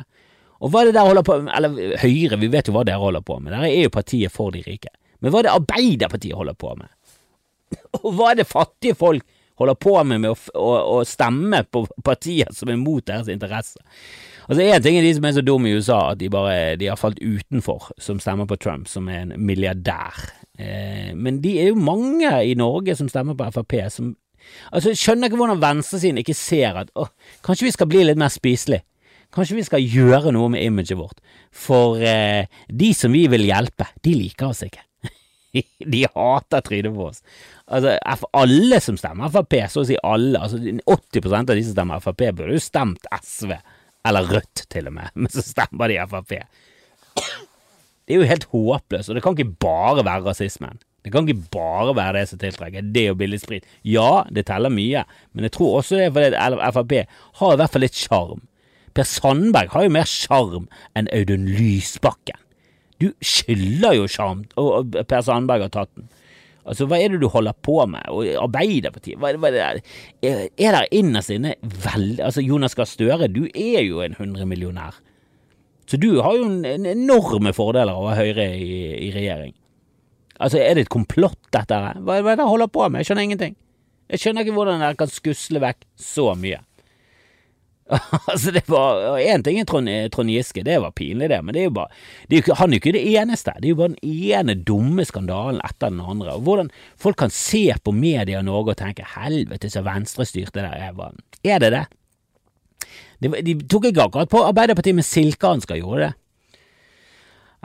Og 0.56 0.72
hva 0.72 0.82
er 0.82 0.88
det 0.88 0.96
dere 0.96 1.10
holder 1.10 1.26
på 1.26 1.38
med, 1.44 1.52
eller 1.56 1.96
Høyre, 2.02 2.40
vi 2.40 2.52
vet 2.52 2.70
jo 2.70 2.76
hva 2.76 2.84
dere 2.88 3.02
holder 3.02 3.24
på 3.26 3.38
med, 3.40 3.52
dere 3.54 3.70
er 3.70 3.86
jo 3.86 3.96
partiet 3.96 4.34
for 4.34 4.54
de 4.54 4.64
rike. 4.66 4.92
Men 5.20 5.32
hva 5.32 5.40
er 5.40 5.48
det 5.48 5.56
Arbeiderpartiet 5.56 6.36
holder 6.36 6.56
på 6.58 6.74
med? 6.78 6.92
Og 8.04 8.12
hva 8.14 8.32
er 8.32 8.40
det 8.40 8.48
fattige 8.50 8.98
folk 8.98 9.24
holder 9.56 9.76
på 9.80 9.92
med 10.04 10.20
med 10.20 10.32
å, 10.34 10.36
å, 10.60 10.72
å 10.98 11.04
stemme 11.08 11.62
på 11.72 11.86
partier 12.04 12.50
som 12.52 12.68
er 12.68 12.80
mot 12.80 13.04
deres 13.06 13.30
interesser. 13.32 13.80
Altså 14.46 14.62
Én 14.62 14.82
ting 14.84 14.98
er 14.98 15.06
de 15.06 15.14
som 15.16 15.24
er 15.26 15.34
så 15.34 15.42
dumme 15.42 15.70
i 15.70 15.78
USA 15.78 16.12
at 16.12 16.20
de 16.20 16.28
bare 16.30 16.76
de 16.78 16.90
har 16.90 17.00
falt 17.00 17.18
utenfor, 17.18 17.88
som 17.98 18.20
stemmer 18.22 18.46
på 18.46 18.58
Trump, 18.62 18.86
som 18.90 19.08
er 19.10 19.24
en 19.24 19.32
milliardær. 19.42 20.20
Eh, 20.58 21.10
men 21.16 21.40
de 21.42 21.56
er 21.62 21.72
jo 21.72 21.80
mange 21.80 22.30
i 22.46 22.54
Norge 22.58 22.94
som 22.98 23.08
stemmer 23.10 23.36
på 23.38 23.48
Frp, 23.56 23.78
som 23.90 24.14
Altså, 24.72 24.94
skjønner 24.98 25.30
ikke 25.30 25.40
hvordan 25.40 25.62
venstresiden 25.62 26.20
ikke 26.22 26.36
ser 26.36 26.82
at 26.82 26.92
åh, 26.98 27.10
kanskje 27.46 27.68
vi 27.68 27.74
skal 27.74 27.90
bli 27.90 28.04
litt 28.06 28.20
mer 28.20 28.32
spiselig. 28.32 28.82
Kanskje 29.34 29.58
vi 29.58 29.66
skal 29.66 29.84
gjøre 29.84 30.32
noe 30.34 30.50
med 30.52 30.64
imaget 30.64 30.98
vårt. 30.98 31.20
For 31.54 32.00
eh, 32.00 32.48
de 32.68 32.90
som 32.96 33.12
vi 33.12 33.26
vil 33.30 33.46
hjelpe, 33.48 33.88
de 34.06 34.14
liker 34.16 34.50
oss 34.50 34.62
ikke. 34.66 34.84
de 35.92 36.04
hater 36.14 36.64
trynet 36.64 36.94
på 36.94 37.08
oss. 37.10 37.22
Altså, 37.66 37.96
alle 38.36 38.80
som 38.82 38.98
stemmer 39.00 39.32
Frp, 39.34 39.58
så 39.72 39.82
å 39.82 39.88
si 39.88 39.98
alle, 40.06 40.40
altså 40.40 40.60
80% 40.62 41.50
av 41.50 41.58
de 41.58 41.66
som 41.66 41.76
stemmer 41.76 42.04
Frp, 42.04 42.28
burde 42.38 42.56
jo 42.56 42.62
stemt 42.62 43.08
SV, 43.18 43.56
eller 44.06 44.32
Rødt 44.36 44.66
til 44.72 44.88
og 44.88 44.96
med, 45.00 45.12
men 45.18 45.32
så 45.34 45.44
stemmer 45.44 45.90
de 45.90 45.98
Frp. 46.12 46.36
Det 48.06 48.14
er 48.14 48.22
jo 48.22 48.30
helt 48.30 48.46
håpløst, 48.52 49.10
og 49.10 49.18
det 49.18 49.24
kan 49.24 49.34
ikke 49.34 49.58
bare 49.66 50.04
være 50.06 50.28
rasismen. 50.28 50.78
Det 51.06 51.12
kan 51.14 51.28
ikke 51.28 51.52
bare 51.54 51.94
være 51.94 52.18
det 52.18 52.24
som 52.32 52.40
tiltrekker, 52.42 52.88
det 52.90 53.04
og 53.12 53.20
billig 53.20 53.38
sprit. 53.38 53.66
Ja, 53.86 54.24
det 54.34 54.48
teller 54.48 54.72
mye, 54.74 55.04
men 55.32 55.46
jeg 55.46 55.54
tror 55.54 55.78
også 55.78 56.00
det 56.00 56.08
er 56.10 56.16
fordi 56.16 56.40
Frp 56.74 56.94
har 57.38 57.54
i 57.54 57.60
hvert 57.60 57.74
fall 57.76 57.86
litt 57.86 58.00
sjarm. 58.00 58.42
Per 58.96 59.06
Sandberg 59.06 59.70
har 59.70 59.86
jo 59.86 59.94
mer 59.94 60.10
sjarm 60.10 60.66
enn 60.98 61.06
Audun 61.14 61.46
Lysbakken. 61.46 62.42
Du 62.98 63.12
skylder 63.20 63.94
jo 63.94 64.10
sjarm, 64.10 64.46
og 64.58 64.96
Per 65.06 65.22
Sandberg 65.22 65.68
har 65.68 65.74
tatt 65.74 65.94
den. 65.94 66.08
Altså, 66.66 66.88
hva 66.90 66.98
er 66.98 67.12
det 67.12 67.20
du 67.22 67.28
holder 67.30 67.54
på 67.62 67.78
med? 67.86 68.02
Og 68.10 68.26
Arbeiderpartiet, 68.42 69.20
hva, 69.22 69.30
hva 69.38 69.50
er 69.52 69.54
det 69.54 69.66
der? 70.24 70.48
Er 70.58 70.80
der 70.80 70.88
innerst 70.90 71.30
inne 71.30 71.54
veldig 71.62 72.24
Altså, 72.26 72.42
Jonas 72.42 72.74
Gahr 72.74 72.88
Støre, 72.90 73.28
du 73.30 73.44
er 73.52 73.84
jo 73.86 74.02
en 74.02 74.16
hundremillionær. 74.18 74.98
Så 75.86 76.00
du 76.02 76.16
har 76.18 76.34
jo 76.34 76.48
en, 76.48 76.64
en 76.66 76.88
enorme 76.90 77.52
fordeler 77.54 77.94
av 77.94 78.16
Høyre 78.18 78.48
i, 78.58 78.80
i, 79.06 79.12
regjering. 79.14 79.54
Altså, 80.38 80.60
er 80.60 80.76
det 80.76 80.86
et 80.86 80.92
komplott, 80.92 81.40
dette 81.54 81.74
her? 81.74 82.00
Hva, 82.00 82.20
er 82.20 82.26
det 82.26 82.38
dere 82.40 82.50
holder 82.50 82.72
på 82.72 82.86
med? 82.88 83.00
Jeg 83.00 83.10
skjønner 83.10 83.28
ingenting. 83.28 83.56
Jeg 84.12 84.22
skjønner 84.22 84.44
ikke 84.44 84.56
hvordan 84.56 84.82
dere 84.84 84.98
kan 84.98 85.10
skusle 85.10 85.62
vekk 85.62 85.86
så 85.98 86.30
mye. 86.38 86.60
altså, 88.32 88.50
det 88.50 88.64
var 88.66 89.18
Én 89.22 89.44
ting 89.46 89.60
er 89.60 89.66
Trond, 89.68 89.88
Trond, 90.10 90.30
Giske, 90.30 90.64
det 90.66 90.80
var 90.82 90.90
pinlig, 90.90 91.28
det, 91.30 91.38
men 91.44 91.54
det 91.54 91.60
er 91.60 91.68
jo 91.68 91.74
bare 91.76 91.92
er 92.26 92.40
jo, 92.40 92.56
Han 92.58 92.72
er 92.72 92.80
jo 92.80 92.82
ikke 92.82 92.94
det 92.96 93.04
eneste. 93.14 93.54
Det 93.60 93.68
er 93.68 93.74
jo 93.74 93.78
bare 93.78 93.94
den 93.94 94.16
ene 94.32 94.56
dumme 94.58 95.06
skandalen 95.06 95.60
etter 95.64 95.94
den 95.94 96.02
andre. 96.02 96.34
Og 96.34 96.46
Hvordan 96.46 96.72
folk 96.98 97.20
kan 97.22 97.30
se 97.30 97.70
på 97.84 97.94
media 97.94 98.40
i 98.42 98.46
Norge 98.46 98.74
og 98.74 98.80
tenke 98.82 99.06
'helvete, 99.06 99.70
så 99.70 99.84
venstrestyrte 99.86 100.60
det 100.60 100.66
der 100.66 100.90
er'. 100.90 101.14
Er 101.44 101.58
det 101.58 101.72
det? 101.72 101.86
De, 103.22 103.28
de 103.42 103.54
tok 103.68 103.84
ikke 103.84 104.02
akkurat 104.02 104.28
på 104.28 104.42
Arbeiderpartiet 104.44 104.94
med 104.94 105.04
silkehansker, 105.04 105.78
gjorde 105.80 106.02
det? 106.02 106.12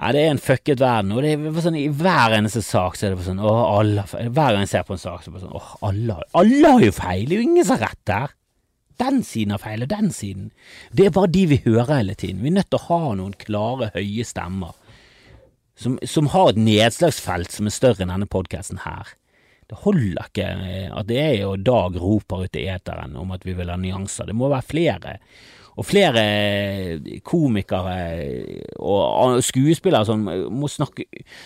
Ja, 0.01 0.11
det 0.15 0.21
er 0.25 0.31
en 0.33 0.41
fucket 0.41 0.81
verden, 0.81 1.13
og 1.13 1.21
det 1.21 1.35
er 1.37 1.61
sånn, 1.61 1.77
i 1.77 1.87
hver 1.93 2.33
eneste 2.33 2.63
sak 2.65 2.95
så 2.97 3.05
er 3.07 3.13
det 3.13 3.25
sånn 3.27 3.41
åh, 3.41 3.59
alle, 3.77 4.05
Hver 4.09 4.55
gang 4.55 4.63
jeg 4.63 4.71
ser 4.71 4.85
på 4.87 4.95
en 4.97 5.01
sak, 5.01 5.21
så 5.21 5.29
er 5.29 5.35
det 5.37 5.43
sånn 5.43 5.57
åh, 5.59 5.73
alle, 5.85 6.15
alle 6.41 6.71
har 6.73 6.85
jo 6.87 6.95
feil, 6.95 7.27
det 7.29 7.37
er 7.37 7.43
jo 7.43 7.49
ingen 7.51 7.67
som 7.67 7.77
har 7.77 7.91
rett 7.91 8.05
der 8.09 8.37
den 9.01 9.23
siden 9.25 9.55
har 9.55 9.57
feil, 9.63 9.81
og 9.81 9.89
den 9.89 10.11
siden. 10.13 10.51
Det 10.93 11.07
er 11.07 11.13
bare 11.15 11.31
de 11.33 11.47
vi 11.49 11.57
hører 11.63 12.03
hele 12.03 12.13
tiden. 12.13 12.43
Vi 12.43 12.51
er 12.51 12.59
nødt 12.59 12.67
til 12.69 12.77
å 12.77 12.85
ha 12.85 13.15
noen 13.17 13.31
klare, 13.33 13.87
høye 13.95 14.25
stemmer 14.29 14.75
som, 15.81 15.97
som 16.05 16.29
har 16.33 16.51
et 16.51 16.61
nedslagsfelt 16.61 17.53
som 17.53 17.67
er 17.67 17.75
større 17.75 18.05
enn 18.05 18.13
denne 18.13 18.29
podkasten 18.29 18.83
her. 18.85 19.15
Det 19.71 19.79
holder 19.85 20.27
ikke 20.27 20.45
eh, 20.67 20.89
at 20.91 21.07
det 21.09 21.19
er 21.21 21.35
jo 21.39 21.55
Dag 21.57 21.95
roper 21.99 22.45
ut 22.45 22.59
i 22.59 22.67
eteren 22.69 23.15
om 23.17 23.31
at 23.33 23.45
vi 23.47 23.55
vil 23.57 23.71
ha 23.71 23.79
nyanser. 23.79 24.29
Det 24.29 24.35
må 24.37 24.51
være 24.51 24.67
flere. 24.67 25.15
Og 25.79 25.87
flere 25.87 26.23
komikere 27.23 27.93
og 28.75 29.37
skuespillere 29.45 30.05
som 30.05 30.25
må 30.51 30.67
snakke, 30.67 31.05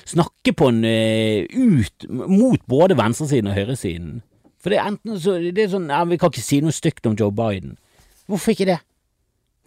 snakke 0.09 0.55
på 0.57 0.71
en 0.71 0.81
eh, 0.89 1.45
ut 1.53 2.07
mot 2.09 2.63
både 2.65 2.97
venstresiden 2.97 3.51
og 3.51 3.59
høyresiden. 3.59 4.23
For 4.57 4.73
det 4.73 4.79
er 4.81 4.89
enten 4.89 5.19
så 5.21 5.38
det 5.38 5.61
er 5.61 5.69
sånn 5.69 5.91
ja, 5.93 6.01
Vi 6.09 6.17
kan 6.17 6.33
ikke 6.33 6.41
si 6.41 6.57
noe 6.65 6.73
stygt 6.73 7.05
om 7.05 7.13
Joe 7.19 7.29
Biden. 7.29 7.77
Hvorfor 8.25 8.55
ikke 8.55 8.71
det? 8.71 8.79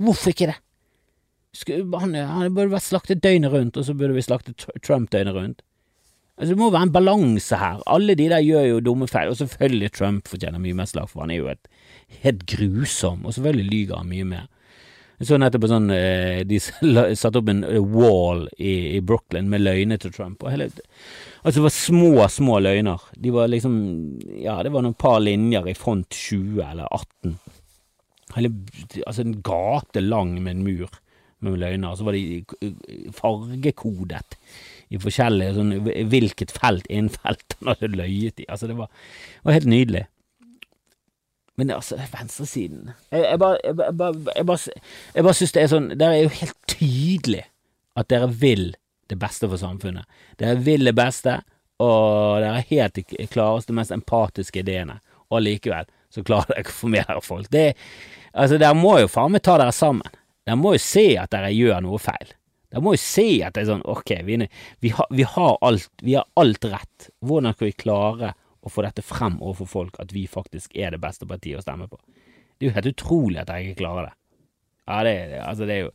Hvorfor 0.03 0.35
ikke 0.35 0.51
det? 0.51 0.59
Han, 1.94 2.14
han 2.14 2.55
burde 2.55 2.75
vært 2.75 2.87
slaktet 2.87 3.23
døgnet 3.23 3.55
rundt, 3.55 3.79
og 3.79 3.87
så 3.87 3.94
burde 3.94 4.16
vi 4.16 4.27
slaktet 4.27 4.66
Trump 4.83 5.11
døgnet 5.14 5.35
rundt. 5.35 5.62
Altså, 6.38 6.53
det 6.53 6.59
må 6.61 6.71
være 6.71 6.87
en 6.87 6.94
balanse 6.94 7.59
her. 7.59 7.81
Alle 7.90 8.14
de 8.18 8.29
der 8.31 8.44
gjør 8.44 8.66
jo 8.68 8.83
dumme 8.90 9.09
feil, 9.11 9.33
og 9.33 9.38
selvfølgelig 9.40 9.92
Trump 9.94 10.29
fortjener 10.31 10.62
mye 10.62 10.77
mer 10.79 10.87
slag, 10.87 11.09
for 11.11 11.25
han 11.25 11.33
er 11.35 11.40
jo 11.40 11.49
et, 11.51 11.71
helt 12.23 12.47
grusom, 12.51 13.27
og 13.27 13.35
selvfølgelig 13.35 13.68
lyger 13.73 14.01
han 14.01 14.11
mye 14.11 14.29
mer. 14.29 14.47
Jeg 15.18 15.27
så 15.27 15.38
nettopp 15.40 15.64
sånn 15.66 15.90
eh, 15.90 16.44
De 16.47 16.61
satte 16.62 17.40
opp 17.40 17.49
en 17.51 17.64
eh, 17.66 17.81
wall 17.83 18.44
i, 18.55 18.94
i 18.94 19.01
Brooklyn 19.03 19.49
med 19.51 19.64
løgner 19.64 19.99
til 19.99 20.12
Trump. 20.14 20.44
Og 20.44 20.53
hele, 20.55 20.68
altså 21.42 21.59
det 21.59 21.64
var 21.64 21.75
små, 21.75 22.12
små 22.31 22.61
løgner. 22.62 23.03
De 23.18 23.33
var 23.35 23.51
liksom 23.51 23.75
Ja, 24.38 24.61
det 24.62 24.73
var 24.75 24.87
noen 24.87 24.99
par 24.99 25.18
linjer 25.25 25.66
i 25.66 25.75
front 25.75 26.14
20 26.14 26.62
eller 26.62 26.87
18. 26.87 27.35
Hele, 28.37 28.53
altså 29.09 29.25
en 29.25 29.38
gate 29.42 30.05
lang 30.05 30.37
med 30.38 30.55
en 30.55 30.64
mur 30.68 31.01
med 31.42 31.59
løgner. 31.64 31.99
Så 31.99 32.07
var 32.07 32.14
de 32.14 32.44
fargekodet 33.18 34.38
i 34.88 35.01
forskjellige 35.03 35.57
sånn 35.57 35.75
hvilket 36.12 36.55
felt 36.55 36.87
innen 36.87 37.11
felt 37.12 37.59
han 37.59 37.75
hadde 37.75 37.90
løyet 37.99 38.44
i. 38.44 38.47
Altså, 38.47 38.71
det 38.71 38.79
var, 38.79 38.92
det 39.42 39.51
var 39.51 39.59
helt 39.59 39.73
nydelig. 39.75 40.07
Men 41.59 41.73
altså, 41.75 41.99
venstresiden 42.12 42.92
Jeg, 43.11 43.25
jeg 43.25 43.38
bare, 43.42 43.59
jeg, 43.64 43.75
jeg, 43.77 44.83
jeg 45.14 45.25
bare 45.27 45.35
synes 45.35 45.55
det 45.57 45.62
er 45.62 45.71
sånn 45.73 45.88
Det 45.99 46.07
er 46.07 46.21
jo 46.21 46.35
helt 46.38 46.59
tydelig 46.71 47.44
at 47.99 48.11
dere 48.12 48.29
vil 48.31 48.68
det 49.11 49.16
beste 49.18 49.49
for 49.49 49.59
samfunnet. 49.59 50.05
Dere 50.38 50.61
vil 50.62 50.85
det 50.87 50.92
beste, 50.94 51.38
og 51.83 52.42
dere 52.42 52.59
har 52.61 52.66
helt 52.68 52.99
de 52.99 53.27
klareste, 53.33 53.75
mest 53.75 53.90
empatiske 53.90 54.61
ideene. 54.62 55.01
Og 55.33 55.42
likevel 55.42 55.88
så 56.12 56.23
klarer 56.23 56.53
dere 56.53 56.62
ikke 56.62 56.75
å 56.75 56.79
få 56.79 56.90
med 56.92 57.09
dere 57.09 57.25
folk. 57.25 57.49
Det, 57.51 57.64
altså, 58.33 58.61
dere 58.61 58.77
må 58.79 58.99
jo 59.03 59.11
faen 59.11 59.35
meg 59.35 59.42
ta 59.49 59.57
dere 59.59 59.75
sammen. 59.75 60.18
Dere 60.47 60.61
må 60.61 60.77
jo 60.77 60.83
se 60.85 61.09
at 61.18 61.33
dere 61.35 61.51
gjør 61.57 61.83
noe 61.88 61.99
feil. 62.03 62.31
Dere 62.68 62.85
må 62.85 62.94
jo 62.94 63.03
se 63.03 63.27
at 63.44 63.57
det 63.57 63.64
er 63.64 63.71
sånn, 63.73 63.85
ok, 63.88 64.14
vi, 64.29 64.38
vi, 64.85 64.92
har, 64.94 65.09
vi 65.11 65.27
har, 65.27 65.57
alt, 65.64 65.90
vi 66.05 66.14
har 66.21 66.29
alt 66.40 66.68
rett. 66.68 67.11
Hvordan 67.25 67.57
skal 67.57 67.71
vi 67.71 67.79
klare 67.83 68.35
å 68.62 68.73
få 68.73 68.85
dette 68.87 69.05
frem 69.07 69.38
overfor 69.40 69.71
folk 69.71 70.01
at 70.03 70.14
vi 70.14 70.27
faktisk 70.31 70.75
er 70.77 70.94
det 70.94 71.03
beste 71.03 71.29
partiet 71.29 71.61
å 71.61 71.64
stemme 71.64 71.88
på. 71.90 72.01
Det 72.59 72.66
er 72.66 72.71
jo 72.71 72.79
helt 72.79 72.90
utrolig 72.90 73.42
at 73.42 73.53
jeg 73.55 73.68
ikke 73.68 73.85
klarer 73.85 74.11
det. 74.11 74.16
Ja, 74.88 74.99
det, 75.05 75.14
altså, 75.44 75.68
det 75.68 75.77
er 75.77 75.87
jo 75.87 75.92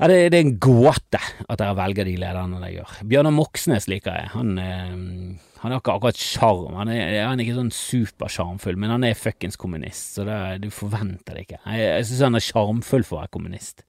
ja, 0.00 0.08
det, 0.08 0.16
det, 0.32 0.38
er 0.38 0.46
en 0.46 0.58
gåte 0.64 1.18
at 1.20 1.60
dere 1.60 1.76
velger 1.76 2.08
de 2.08 2.14
lederne 2.22 2.56
dere 2.62 2.72
gjør. 2.72 2.92
Bjørnar 3.10 3.34
Moxnes 3.36 3.84
liker 3.90 4.14
jeg. 4.16 4.30
Han, 4.32 4.54
eh, 4.56 4.94
han 5.60 5.74
har 5.74 5.82
ikke 5.82 5.92
akkurat 5.98 6.16
sjarm. 6.16 6.78
Han, 6.78 6.88
han, 6.88 7.34
er 7.36 7.44
ikke 7.44 7.58
sånn 7.58 7.74
supersjarmfull, 7.76 8.80
men 8.80 8.94
han 8.94 9.04
er 9.04 9.18
fuckings 9.18 9.60
kommunist, 9.60 10.16
så 10.16 10.24
det, 10.24 10.38
du 10.64 10.70
forventer 10.72 11.36
det 11.36 11.44
ikke. 11.44 11.60
Jeg, 11.66 11.84
jeg 11.84 12.08
syns 12.08 12.24
han 12.30 12.40
er 12.40 12.46
sjarmfull 12.46 13.04
for 13.04 13.18
å 13.18 13.20
være 13.20 13.34
kommunist. 13.36 13.84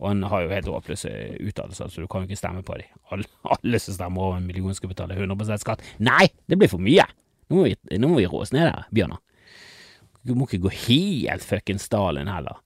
Og 0.00 0.08
han 0.08 0.22
har 0.32 0.44
jo 0.44 0.52
helt 0.54 0.68
håpløse 0.72 1.10
uttalelser, 1.44 1.90
så 1.92 2.02
du 2.02 2.08
kan 2.08 2.24
jo 2.24 2.30
ikke 2.30 2.40
stemme 2.40 2.62
på 2.64 2.78
dem. 2.80 2.88
Alle, 3.12 3.28
alle, 3.52 3.80
som 3.82 3.96
stemmer 3.96 4.30
over 4.30 4.38
en 4.40 4.46
million 4.48 4.76
skal 4.76 4.92
betale 4.94 5.18
100 5.18 5.60
skatt. 5.60 5.84
Nei, 6.00 6.24
det 6.48 6.56
blir 6.60 6.72
for 6.72 6.80
mye! 6.80 7.04
Nå 7.50 7.58
må 7.58 7.66
vi, 7.66 7.74
vi 7.90 8.30
rå 8.30 8.40
oss 8.40 8.54
ned 8.54 8.68
der, 8.70 8.86
Bjørnar. 8.94 9.20
Du 10.24 10.34
må 10.36 10.46
ikke 10.46 10.64
gå 10.66 10.72
helt 10.86 11.44
fuckings 11.44 11.86
Stalin 11.88 12.28
heller. 12.30 12.60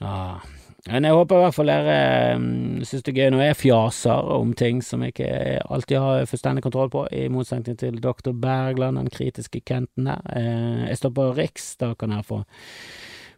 Ah, 0.00 0.40
Men 0.88 1.04
jeg 1.04 1.12
håper 1.12 1.36
i 1.36 1.42
hvert 1.44 1.56
fall 1.56 1.70
dere 1.70 1.96
um, 2.38 2.44
syns 2.88 3.04
det 3.04 3.12
er 3.12 3.18
gøy 3.18 3.32
når 3.34 3.42
jeg 3.44 3.58
fjaser 3.60 4.30
om 4.36 4.54
ting 4.56 4.80
som 4.84 5.02
jeg 5.04 5.12
ikke 5.12 5.60
alltid 5.68 6.00
har 6.00 6.30
fullstendig 6.30 6.64
kontroll 6.64 6.90
på, 6.92 7.04
i 7.12 7.26
motsetning 7.32 7.76
til 7.80 8.00
doktor 8.00 8.32
Bergland, 8.32 8.96
den 8.96 9.12
kritiske 9.12 9.60
Kenten 9.66 10.08
der. 10.08 10.24
Eh, 10.32 10.86
jeg 10.88 11.02
står 11.02 11.14
på 11.18 11.28
Riks, 11.36 11.74
da 11.82 11.92
kan 12.00 12.16
jeg 12.16 12.28
få 12.30 12.40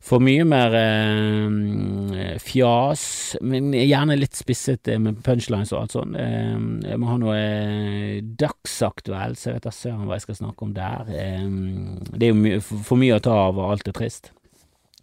få 0.02 0.18
mye 0.22 0.44
mer 0.48 0.74
eh, 0.74 2.36
fjas, 2.42 3.02
men 3.40 3.70
gjerne 3.76 4.18
litt 4.18 4.34
spisset 4.38 4.88
eh, 4.90 5.00
med 5.00 5.20
punchlines 5.24 5.72
og 5.74 5.82
alt 5.82 5.96
sånt. 5.96 6.16
Eh, 6.18 6.56
jeg 6.90 6.98
må 7.00 7.10
ha 7.10 7.18
noe 7.22 7.36
eh, 7.38 8.22
dagsaktuelt, 8.22 9.38
så 9.38 9.50
jeg 9.50 9.60
vet 9.60 9.68
da 9.68 9.74
søren 9.74 10.06
hva 10.08 10.18
jeg 10.18 10.26
skal 10.26 10.40
snakke 10.40 10.66
om 10.66 10.72
der. 10.76 11.06
Det 11.06 12.26
er 12.26 12.32
jo 12.32 12.38
my 12.38 12.56
for 12.62 12.98
mye 13.00 13.18
å 13.18 13.22
ta 13.22 13.36
av, 13.46 13.58
og 13.58 13.76
alt 13.76 13.88
er 13.92 13.96
trist. 13.96 14.32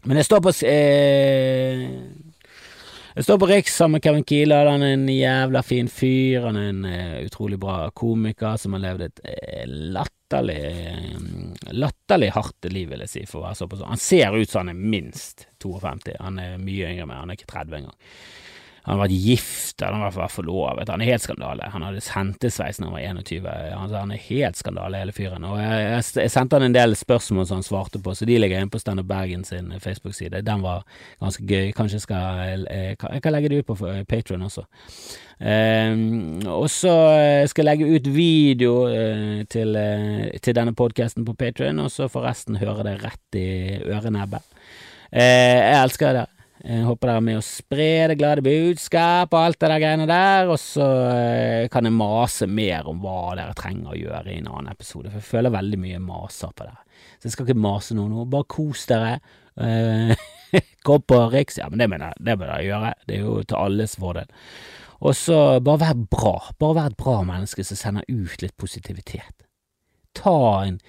Men 0.08 0.20
jeg 0.20 0.30
står 0.30 0.44
på 0.44 0.52
jeg 3.10 3.26
står 3.26 3.40
på 3.42 3.48
Riks 3.50 3.74
sammen 3.76 3.98
med 3.98 4.04
Kevin 4.06 4.24
Kieler. 4.24 4.70
Han 4.70 4.84
er 4.86 4.94
en 4.96 5.10
jævla 5.12 5.62
fin 5.66 5.90
fyr. 5.92 6.46
Han 6.46 6.56
er 6.56 6.70
en 6.70 6.86
uh, 6.86 7.18
utrolig 7.26 7.58
bra 7.60 7.90
komiker 7.92 8.56
som 8.62 8.78
har 8.78 8.84
levd 8.86 9.02
et 9.10 9.20
uh, 9.26 9.66
latterlig 10.30 11.50
latterlig 11.72 12.32
hardt 12.32 12.72
liv, 12.72 12.89
vil 12.89 13.06
jeg 13.06 13.10
si, 13.10 13.26
for 13.30 13.42
å 13.42 13.48
være 13.48 13.62
såpass. 13.62 13.86
Han 13.88 14.02
ser 14.02 14.36
ut 14.36 14.50
som 14.50 14.65
han 14.65 14.76
er 14.76 14.84
minst 14.98 15.48
52. 15.63 16.18
Han 16.20 16.39
er 16.39 16.62
mye 16.62 16.94
yngre, 16.94 17.06
men 17.10 17.18
han 17.18 17.30
er 17.30 17.39
ikke 17.39 17.52
30 17.54 17.82
engang. 17.82 17.98
Han 18.84 18.96
har 18.96 19.04
vært 19.04 19.22
gift, 19.22 19.82
han 19.84 20.02
har 20.02 20.13
vært 20.15 20.34
forlovet. 20.34 20.89
Han 20.89 21.02
er 21.04 21.12
helt 21.12 21.22
skandale. 21.22 21.68
Han 21.74 21.84
hadde 21.86 22.02
hentesveis 22.15 22.80
da 22.80 22.88
han 22.88 22.96
var 22.96 23.04
21. 23.04 23.50
Han, 23.76 23.92
han 23.94 24.13
er 24.15 24.24
helt 24.30 24.58
skandale, 24.58 25.02
hele 25.04 25.13
fyren. 25.13 25.46
Og 25.46 25.60
jeg, 25.60 26.30
sendte 26.32 26.58
han 26.58 26.70
en 26.70 26.78
del 26.78 26.96
spørsmål 26.98 27.46
som 27.46 27.60
han 27.60 27.68
svarte 27.68 28.02
på, 28.02 28.15
så 28.15 28.26
de 28.26 28.39
ligger 28.39 28.63
inne 28.63 28.72
på 28.74 28.82
Standup 28.82 29.10
Bergen 29.12 29.44
sin 29.46 29.70
Facebook-side. 29.84 30.42
Den 30.48 30.63
var 30.65 30.88
ganske 31.20 31.46
gøy. 31.46 31.74
Kanskje 31.78 32.02
skal 32.08 32.39
Jeg 32.48 32.98
kan, 32.98 33.13
jeg 33.13 33.22
kan 33.22 33.36
legge 33.36 33.52
det 33.52 33.62
ut 33.62 33.70
på 33.70 33.78
Patron 34.10 34.48
også. 34.48 34.65
Um, 35.39 36.41
og 36.52 36.65
så 36.67 36.93
skal 37.47 37.63
jeg 37.63 37.67
legge 37.69 37.93
ut 37.95 38.10
video 38.12 38.73
uh, 38.91 39.39
til, 39.47 39.71
uh, 39.71 40.25
til, 40.36 40.58
denne 40.58 40.75
podkasten 40.75 41.23
på 41.28 41.38
Patrion, 41.39 41.80
og 41.80 41.93
så 41.93 42.10
får 42.12 42.28
resten 42.28 42.60
høre 42.60 42.84
det 42.88 42.97
rett 43.06 43.39
i 43.39 43.47
ørenebbet. 43.88 44.43
Jeg 45.10 45.80
elsker 45.80 46.13
det. 46.13 46.28
Jeg 46.60 46.84
håper 46.84 47.08
dere 47.08 47.19
er 47.21 47.23
med 47.23 47.38
å 47.39 47.43
spre 47.45 47.91
det 48.12 48.17
glade 48.19 48.43
budskap 48.43 49.32
og 49.32 49.39
alt 49.39 49.58
det 49.62 49.67
der 49.71 49.80
greiene 49.80 50.08
der, 50.10 50.49
og 50.52 50.58
så 50.60 50.88
eh, 51.08 51.67
kan 51.71 51.88
jeg 51.88 51.95
mase 51.95 52.49
mer 52.52 52.89
om 52.91 52.99
hva 52.99 53.32
dere 53.39 53.56
trenger 53.56 53.93
å 53.93 53.99
gjøre 53.99 54.34
i 54.34 54.41
en 54.41 54.49
annen 54.52 54.73
episode, 54.73 55.08
for 55.08 55.21
jeg 55.21 55.30
føler 55.30 55.56
veldig 55.56 55.80
mye 55.80 56.02
maser 56.04 56.52
på 56.52 56.67
dere. 56.67 56.84
Så 57.15 57.30
jeg 57.30 57.36
skal 57.36 57.47
ikke 57.47 57.63
mase 57.63 57.95
noe 57.95 58.12
nå, 58.12 58.25
bare 58.28 58.49
kos 58.52 58.84
dere. 58.91 59.13
Eh, 59.56 60.12
gå 60.89 60.99
på 60.99 61.21
Riks, 61.32 61.62
ja, 61.62 61.69
men 61.71 61.80
det 61.80 61.88
mener 61.93 62.12
jeg, 62.12 62.25
det 62.28 62.38
bør 62.41 62.52
dere 62.52 62.67
gjøre, 62.67 62.91
det 63.08 63.15
er 63.15 63.23
jo 63.23 63.38
til 63.39 63.62
alles 63.62 63.95
fordel. 64.04 64.36
Og 65.00 65.16
så 65.16 65.60
bare 65.64 65.80
vær 65.80 66.02
bra, 66.12 66.34
bare 66.60 66.76
vær 66.76 66.90
et 66.92 67.00
bra 67.00 67.22
menneske 67.28 67.64
som 67.64 67.80
sender 67.80 68.08
ut 68.10 68.42
litt 68.44 68.58
positivitet. 68.60 69.48
Ta 70.18 70.66
en 70.66 70.80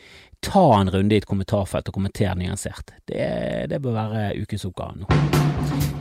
ta 0.40 0.81
en 0.81 0.90
runde 0.90 1.14
i 1.14 1.20
et 1.20 1.29
kommentarfelt 1.29 1.88
og 1.88 1.94
kommenter 1.94 2.35
nyansert. 2.35 2.94
Det, 3.09 3.68
det 3.70 3.83
bør 3.83 3.99
være 3.99 4.40
ukesoppgaven 4.40 5.05
nå. 5.05 5.18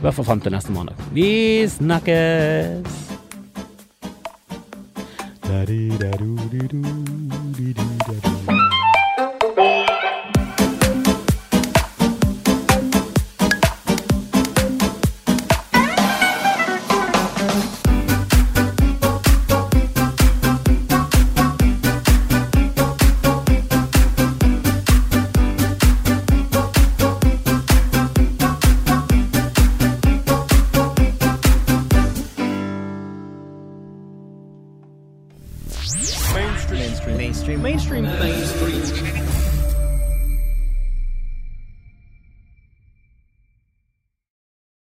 hvert 0.00 0.16
fall 0.16 0.28
fram 0.30 0.40
til 0.40 0.56
neste 0.56 0.72
mandag. 0.72 0.96
Vi 1.12 1.68
snakkes! 1.68 3.08
Da 5.50 5.64
-di 5.64 5.90